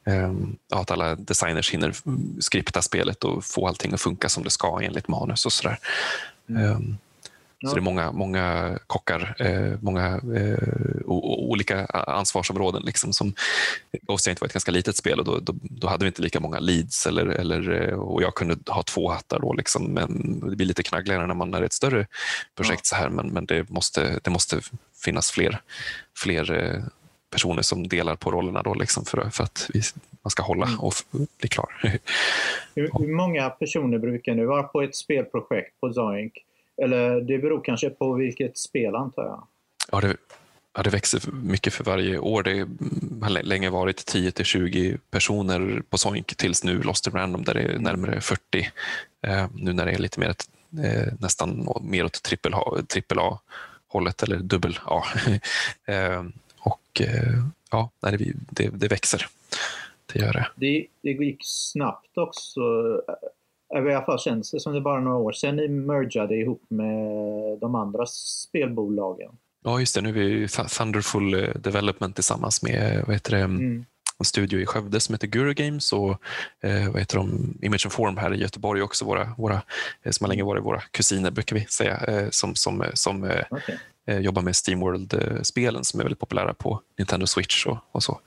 [0.05, 1.95] um, att alla designers hinner
[2.41, 5.79] skripta spelet och få allting att funka som det ska enligt manus och sådär.
[6.49, 6.71] Mm.
[6.71, 6.97] Um,
[7.63, 7.69] Ja.
[7.69, 10.57] Så det är många, många kockar, eh, många eh,
[11.05, 12.83] olika ansvarsområden.
[12.83, 13.33] Liksom, som
[14.01, 16.59] Ghost var ett ganska litet spel och då, då, då, hade vi inte lika många
[16.59, 19.39] leads eller, eller, eh, och jag kunde ha två hattar.
[19.39, 22.07] Då, liksom, men det blir lite knaggligare när man är ett större
[22.55, 22.81] projekt.
[22.83, 22.83] Ja.
[22.83, 24.61] så här, Men, men det, måste, det måste
[25.05, 25.61] finnas fler,
[26.17, 26.83] fler eh,
[27.31, 29.81] personer som delar på rollerna då, liksom, för, för att vi,
[30.21, 30.79] man ska hålla mm.
[30.79, 30.93] och
[31.39, 31.71] bli klar.
[32.75, 36.33] hur, hur många personer brukar ni vara på ett spelprojekt på Zoink?
[36.81, 39.47] Eller det beror kanske på vilket spel antar jag?
[39.91, 40.17] Ja, det,
[40.75, 42.43] ja, det växer mycket för varje år.
[42.43, 42.67] Det
[43.21, 47.53] har länge varit 10 till 20 personer på Soink tills nu Lost in Random där
[47.53, 48.69] det är närmare 40.
[49.27, 50.49] Eh, nu när det är lite mer ett,
[50.83, 53.39] eh, nästan mer åt trippel A,
[53.87, 55.03] hållet eller dubbel A.
[55.85, 56.23] eh,
[56.59, 59.27] och eh, ja, det, det, det växer.
[60.13, 60.47] Det gör det.
[60.55, 62.61] Det, det gick snabbt också
[63.75, 67.59] i alla fall känns det som det bara några år sedan ni mergade ihop med
[67.59, 69.31] de andra spelbolagen.
[69.63, 70.01] Ja, just det.
[70.01, 73.85] Nu är vi Thunderful eh, Development tillsammans med vad heter det, mm.
[74.19, 76.09] en studio i Skövde som heter Guru Games och
[76.63, 79.61] eh, vad heter de, Image and Form här i Göteborg också, våra, våra,
[80.03, 83.75] eh, som har länge varit våra kusiner brukar vi säga, eh, som, som, som okay.
[84.07, 88.19] eh, jobbar med Steamworld-spelen som är väldigt populära på Nintendo Switch och, och så.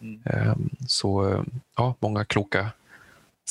[0.00, 0.22] Mm.
[0.24, 1.44] Ehm, så
[1.76, 2.70] ja, många kloka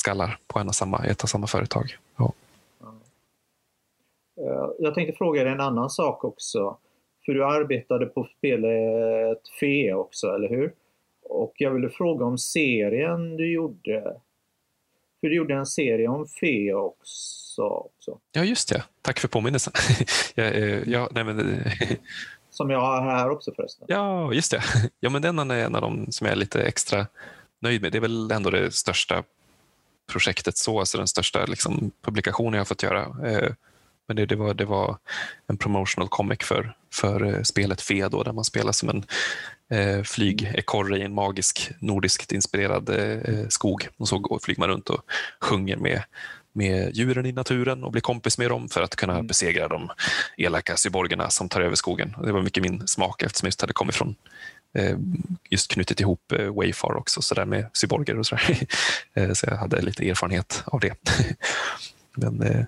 [0.02, 1.98] skallar på en och samma, ett och samma företag.
[2.18, 2.34] Ja.
[4.42, 6.78] Eh, jag tänkte fråga dig en annan sak också.
[7.26, 10.74] För du arbetade på spelet Fe också, eller hur?
[11.24, 14.02] Och jag ville fråga om serien du gjorde.
[15.22, 17.64] För du gjorde en serie om Fe också.
[17.64, 18.20] också.
[18.32, 18.84] Ja, just det.
[19.02, 19.74] Tack för påminnelsen.
[20.36, 21.64] ja, eh, ja, nej, men...
[22.50, 23.86] som jag har här också förresten.
[23.90, 24.62] Ja, just det.
[25.00, 27.08] Ja, men den är en av de som jag är lite extra
[27.60, 27.92] nöjd med.
[27.92, 29.24] Det är väl ändå det största
[30.12, 33.30] projektet så, alltså den största liksom, publikationen jag har fått göra.
[33.30, 33.52] Eh,
[34.08, 34.98] men det, det, var, det var
[35.48, 39.06] en promotional comic för, för eh, spelet Fe då, där man spelar som en
[39.80, 43.88] eh, flygekorre i en magisk nordiskt inspirerad eh, skog.
[43.98, 45.02] Och så flyger man runt och
[45.42, 46.04] sjunger med,
[46.54, 49.28] med djuren i naturen och blir kompis med dem för att kunna mm.
[49.28, 49.90] besegra de
[50.38, 52.16] elaka cyborgerna som tar över skogen.
[52.24, 54.98] Det var mycket min smak eftersom jag just hade kommit från Eh, Eh,
[55.50, 58.44] just knutit ihop eh, Wayfar också, så där med cyborger och sådär.
[58.48, 58.68] där.
[59.24, 60.96] Eh, så jag hade lite erfarenhet av det.
[62.16, 62.66] Men,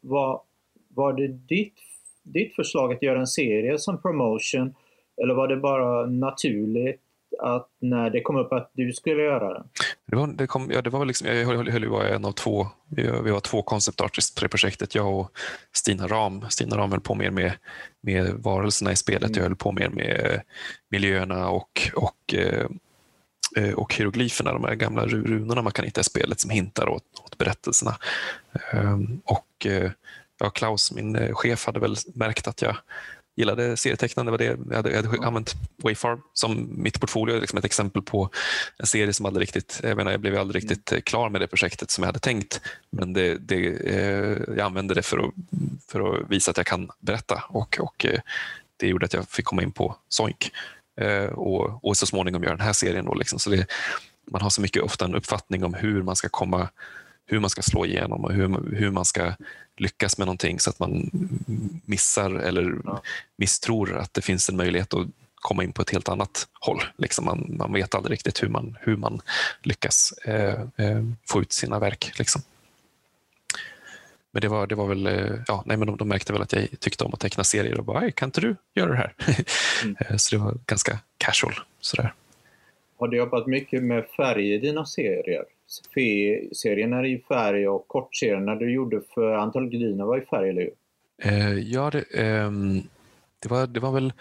[0.00, 0.40] var,
[0.88, 1.74] var det ditt,
[2.22, 4.74] ditt förslag att göra en serie som promotion
[5.22, 7.00] eller var det bara naturligt
[7.42, 9.64] att när det kom upp att du skulle göra det?
[10.06, 12.24] Det var, det kom, ja, det var väl liksom, jag höll, höll ju vara en
[12.24, 15.30] av två, vi, var två concept artists på det projektet, jag och
[15.72, 16.44] Stina Ram.
[16.50, 17.52] Stina Ram höll på mer med,
[18.00, 19.36] med varelserna i spelet, mm.
[19.36, 20.42] jag höll på mer med
[20.90, 22.66] miljöerna och, och eh,
[23.56, 27.04] eh, och hieroglyferna, de här gamla runorna man kan hitta i spelet som hintar åt,
[27.24, 27.96] åt berättelserna.
[28.72, 29.90] Ehm, och eh,
[30.38, 32.76] ja, Klaus, min chef, hade väl märkt att jag
[33.36, 34.30] gillade serietecknande.
[34.30, 34.44] var det.
[34.44, 38.30] Jag hade, jag hade använt Wayfarm som mitt portfolio, liksom ett exempel på
[38.78, 41.02] en serie som aldrig riktigt, jag menar jag blev aldrig riktigt mm.
[41.02, 42.60] klar med det projektet som jag hade tänkt.
[42.90, 45.34] Men det, det, eh, jag använde det för att,
[45.88, 48.20] för att visa att jag kan berätta och, och eh,
[48.76, 50.52] det gjorde att jag fick komma in på Soink
[51.00, 53.04] eh, och, och så småningom göra den här serien.
[53.04, 53.38] Då, liksom.
[53.38, 53.66] så det,
[54.30, 56.68] man har så mycket ofta en uppfattning om hur man ska komma
[57.26, 59.32] hur man ska slå igenom och hur, hur man ska
[59.76, 61.10] lyckas med någonting så att man
[61.84, 62.78] missar eller
[63.36, 66.82] misstror att det finns en möjlighet att komma in på ett helt annat håll.
[66.96, 69.20] Liksom man, man vet aldrig riktigt hur man, hur man
[69.62, 72.12] lyckas eh, eh, få ut sina verk.
[72.18, 72.42] Liksom.
[74.32, 76.52] Men det var, det var väl, eh, ja, nej, men de, de märkte väl att
[76.52, 79.14] jag tyckte om att teckna serier och bara, kan inte du göra det här?
[79.84, 79.96] Mm.
[80.00, 81.54] Eh, så det var ganska casual.
[81.80, 82.14] Sådär.
[82.98, 85.44] Har du jobbat mycket med färg i dina serier?
[85.94, 90.72] Fe-serien är i färg och kortserierna du gjorde för antologierna var i färg, eller hur?
[91.26, 92.04] Uh, ja, det,
[92.44, 92.82] um,
[93.38, 94.12] det, var, det var väl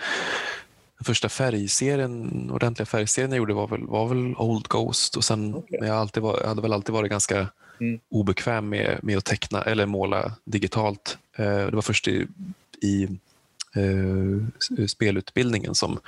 [0.97, 5.55] den första färgserien, ordentliga färgserien jag gjorde var väl, var väl Old Ghost och sen
[5.55, 5.79] okay.
[5.81, 7.47] jag, alltid var, jag hade väl alltid varit ganska
[7.79, 7.99] mm.
[8.09, 11.17] obekväm med, med att teckna eller måla digitalt.
[11.39, 12.27] Uh, det var först i,
[12.81, 13.07] i
[13.77, 14.45] uh,
[14.87, 15.99] spelutbildningen som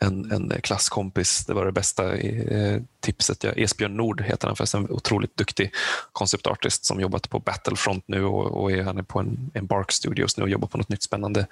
[0.00, 1.44] en, en klasskompis.
[1.46, 3.44] Det var det bästa eh, tipset.
[3.44, 5.70] Jag, Esbjörn Nord heter han förresten, otroligt duktig
[6.12, 9.66] concept artist som jobbat på Battlefront nu och, och är, han är på en, en
[9.66, 11.46] Bark Studios nu och jobbar på något nytt spännande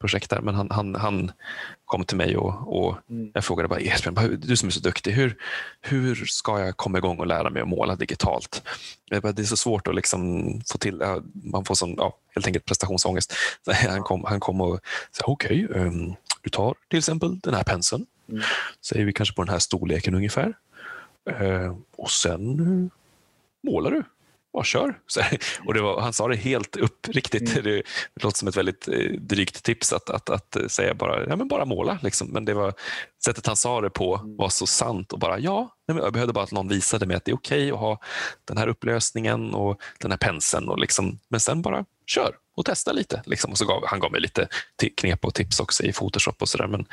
[0.00, 0.40] projekt där.
[0.40, 1.32] Men han, han, han
[1.84, 3.30] kom till mig och, och mm.
[3.34, 5.36] jag frågade bara Esbjörn, du som är så duktig, hur,
[5.80, 8.62] hur ska jag komma igång och lära mig att måla digitalt?
[9.22, 11.02] Bara, det är så svårt att liksom få till,
[11.44, 13.34] man får sån, ja, helt enkelt prestationsångest.
[13.88, 14.80] Han kom, han kom och
[15.10, 16.14] sa, okej, okay, um, ehm,
[16.44, 18.42] du tar till exempel den här penseln, mm.
[18.80, 20.54] säger vi kanske på den här storleken ungefär.
[21.40, 22.88] Uh, och sen uh,
[23.62, 24.02] målar du
[24.54, 24.98] bara kör.
[25.66, 27.52] och det var, han sa det helt uppriktigt.
[27.52, 27.64] Mm.
[27.64, 27.82] Det,
[28.14, 31.36] det låter som ett väldigt eh, drygt tips att, att, att eh, säga bara, ja,
[31.36, 31.98] men bara måla.
[32.02, 32.28] Liksom.
[32.28, 32.74] Men det var,
[33.24, 34.36] sättet han sa det på mm.
[34.36, 37.30] var så sant och bara ja, jag behövde bara att någon visade mig att det
[37.30, 37.98] är okej okay att ha
[38.44, 40.68] den här upplösningen och den här penseln.
[40.68, 43.22] Och liksom, men sen bara kör och testa lite.
[43.26, 43.50] Liksom.
[43.50, 44.48] Och så gav, han gav mig lite
[44.96, 46.66] knep och tips också i Photoshop och sådär.
[46.66, 46.86] Men,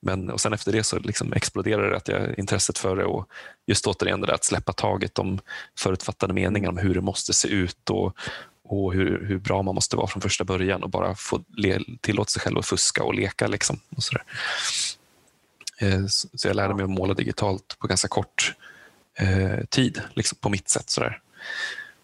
[0.00, 3.28] men, och sen efter det så liksom exploderade det att jag, intresset för det och
[3.66, 5.40] just återigen det där att släppa taget om
[5.78, 8.16] förutfattade meningar om hur det måste se ut och,
[8.64, 12.28] och hur, hur bra man måste vara från första början och bara få le, tillåta
[12.28, 13.46] sig själv att fuska och leka.
[13.46, 14.22] Liksom, och så, eh,
[16.08, 18.54] så jag lärde mig att måla digitalt på ganska kort
[19.18, 20.90] eh, tid, liksom på mitt sätt.
[20.90, 21.12] Så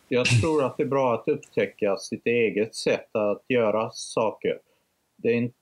[0.09, 4.59] jag tror att det är bra att upptäcka sitt eget sätt att göra saker.
[5.17, 5.55] Det är inte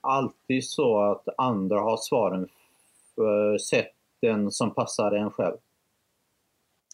[0.00, 2.48] alltid så att andra har svaren
[3.14, 5.56] för sätten som passar en själv.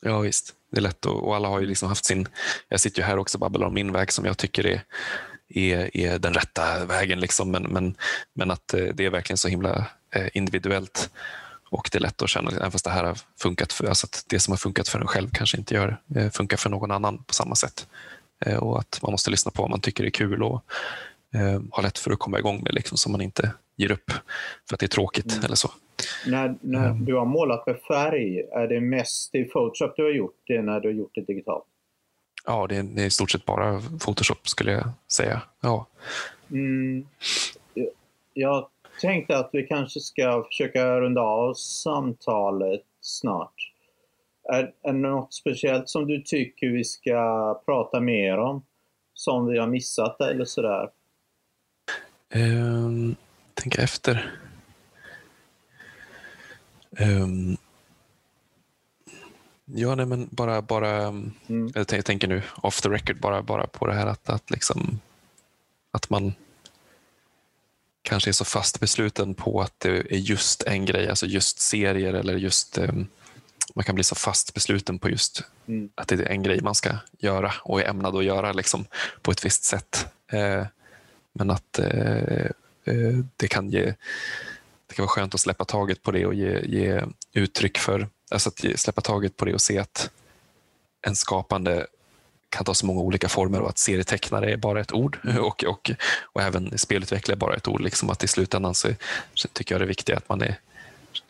[0.02, 2.28] Ja visst, det är lätt och, alla har ju liksom haft sin...
[2.68, 4.82] Jag sitter ju här också och babblar om min väg som jag tycker är,
[5.48, 7.20] är, är den rätta vägen.
[7.20, 7.50] Liksom.
[7.50, 7.96] Men, men,
[8.34, 9.84] men att eh, det är verkligen så himla eh,
[10.32, 11.10] individuellt.
[11.72, 14.24] Och det är lätt att känna, även fast det här har funkat för, alltså att
[14.28, 17.18] det som har funkat för en själv kanske inte gör, eh, funkar för någon annan
[17.18, 17.86] på samma sätt.
[18.46, 20.64] Eh, och att man måste lyssna på vad man tycker är kul och
[21.34, 24.10] eh, ha lätt för att komma igång med liksom, så man inte ger upp
[24.68, 25.44] för att det är tråkigt mm.
[25.44, 25.70] eller så.
[26.26, 30.10] När, när um, du har målat med färg, är det mest i Photoshop du har
[30.10, 31.64] gjort det när du har gjort det digitalt?
[32.46, 35.42] Ja, det är, det är i stort sett bara Photoshop skulle jag säga.
[35.60, 35.86] Ja.
[36.50, 37.06] Mm,
[38.34, 38.68] jag
[39.00, 43.54] tänkte att vi kanske ska försöka runda av samtalet snart.
[44.52, 48.64] Är, är det något speciellt som du tycker vi ska prata mer om?
[49.14, 50.90] Som vi har missat eller sådär?
[52.34, 53.16] Um,
[53.54, 54.38] tänka efter.
[57.00, 57.56] Um,
[59.64, 61.32] ja, nej, men bara, bara mm.
[61.74, 65.00] jag, jag tänker nu off the record bara, bara på det här att, att, liksom,
[65.90, 66.32] att man
[68.02, 72.14] kanske är så fast besluten på att det är just en grej, alltså just serier
[72.14, 73.08] eller just um,
[73.74, 75.90] man kan bli så fast besluten på just mm.
[75.94, 78.84] att det är en grej man ska göra och är ämnad att göra liksom,
[79.22, 80.06] på ett visst sätt.
[80.32, 80.66] Eh,
[81.32, 82.46] men att eh,
[82.84, 83.94] eh, det kan ge
[84.86, 88.48] det kan vara skönt att släppa taget på det och ge, ge uttryck för, alltså
[88.48, 90.10] att släppa taget på det och se att
[91.06, 91.86] en skapande
[92.52, 95.90] kan ta så många olika former och att serietecknare är bara ett ord och, och,
[96.22, 97.80] och även spelutvecklare är bara ett ord.
[97.80, 98.88] Liksom att I slutändan så,
[99.34, 100.56] så tycker jag det är viktigt att man är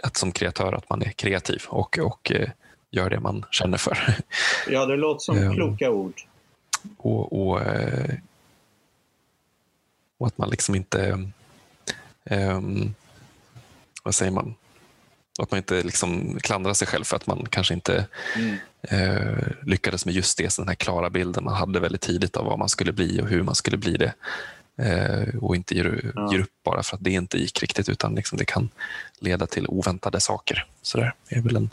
[0.02, 2.48] att som kreatör att man är kreativ och, och eh,
[2.90, 3.98] gör det man känner för.
[4.68, 6.20] Ja, det låter som um, kloka ord.
[6.96, 8.14] Och, och, eh,
[10.18, 11.30] och, att man liksom inte...
[12.30, 12.94] Um,
[14.02, 14.54] vad säger man?
[15.38, 18.06] Att man inte liksom klandrar sig själv för att man kanske inte
[18.36, 18.56] mm.
[18.82, 22.58] eh, lyckades med just det, den här klara bilden man hade väldigt tidigt av vad
[22.58, 24.12] man skulle bli och hur man skulle bli det.
[24.76, 26.32] Eh, och inte ger, ja.
[26.32, 28.68] ger, upp bara för att det inte gick riktigt utan liksom det kan
[29.18, 30.66] leda till oväntade saker.
[30.82, 31.70] Så det är väl en,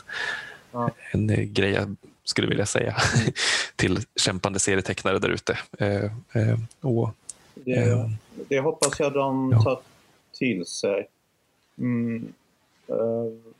[0.72, 0.90] ja.
[1.10, 3.32] en eh, grej jag skulle vilja säga mm.
[3.76, 5.58] till kämpande serietecknare där ute.
[5.78, 6.58] Eh, eh,
[7.54, 8.10] det, eh,
[8.48, 9.62] det, hoppas jag de ja.
[9.62, 9.80] tar
[10.32, 11.08] till sig.
[11.78, 12.32] Mm.
[12.90, 13.52] Uh,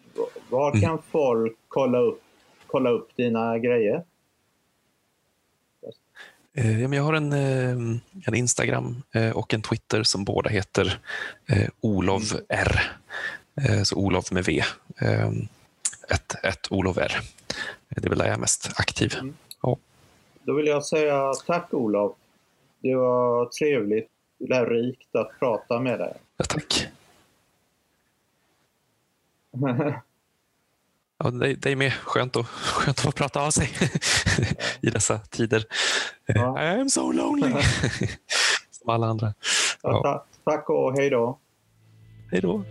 [0.48, 1.02] var kan mm.
[1.10, 2.22] folk kolla upp,
[2.66, 4.04] kolla upp dina grejer?
[6.54, 7.70] Eh, jag har en, eh,
[8.26, 10.98] en Instagram eh, och en Twitter som båda heter
[11.80, 12.80] Olov R.
[13.84, 14.62] Så Olov med V.
[16.08, 17.12] Ett, ett Olov R.
[17.88, 19.14] Det är väl där jag är mest aktiv.
[19.20, 19.34] Mm.
[19.62, 19.76] Ja.
[20.42, 22.14] Då vill jag säga tack Olov.
[22.82, 24.08] Det var trevligt,
[24.38, 26.14] lärorikt att prata med dig.
[26.36, 26.88] Ja, tack.
[31.18, 31.92] Ja, det, det är med.
[31.92, 33.70] Skönt att, skönt att få prata av sig
[34.80, 35.64] i dessa tider.
[36.26, 36.62] Ja.
[36.62, 37.50] I am so lonely.
[38.70, 39.34] Som alla andra.
[39.82, 41.38] Ja, tack och hej då.
[42.30, 42.64] Hej då.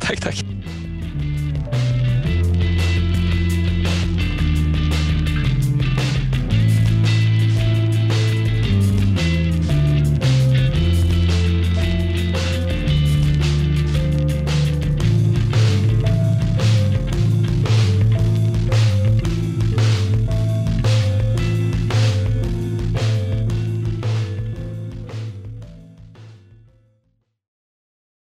[0.00, 0.44] Tack, tack.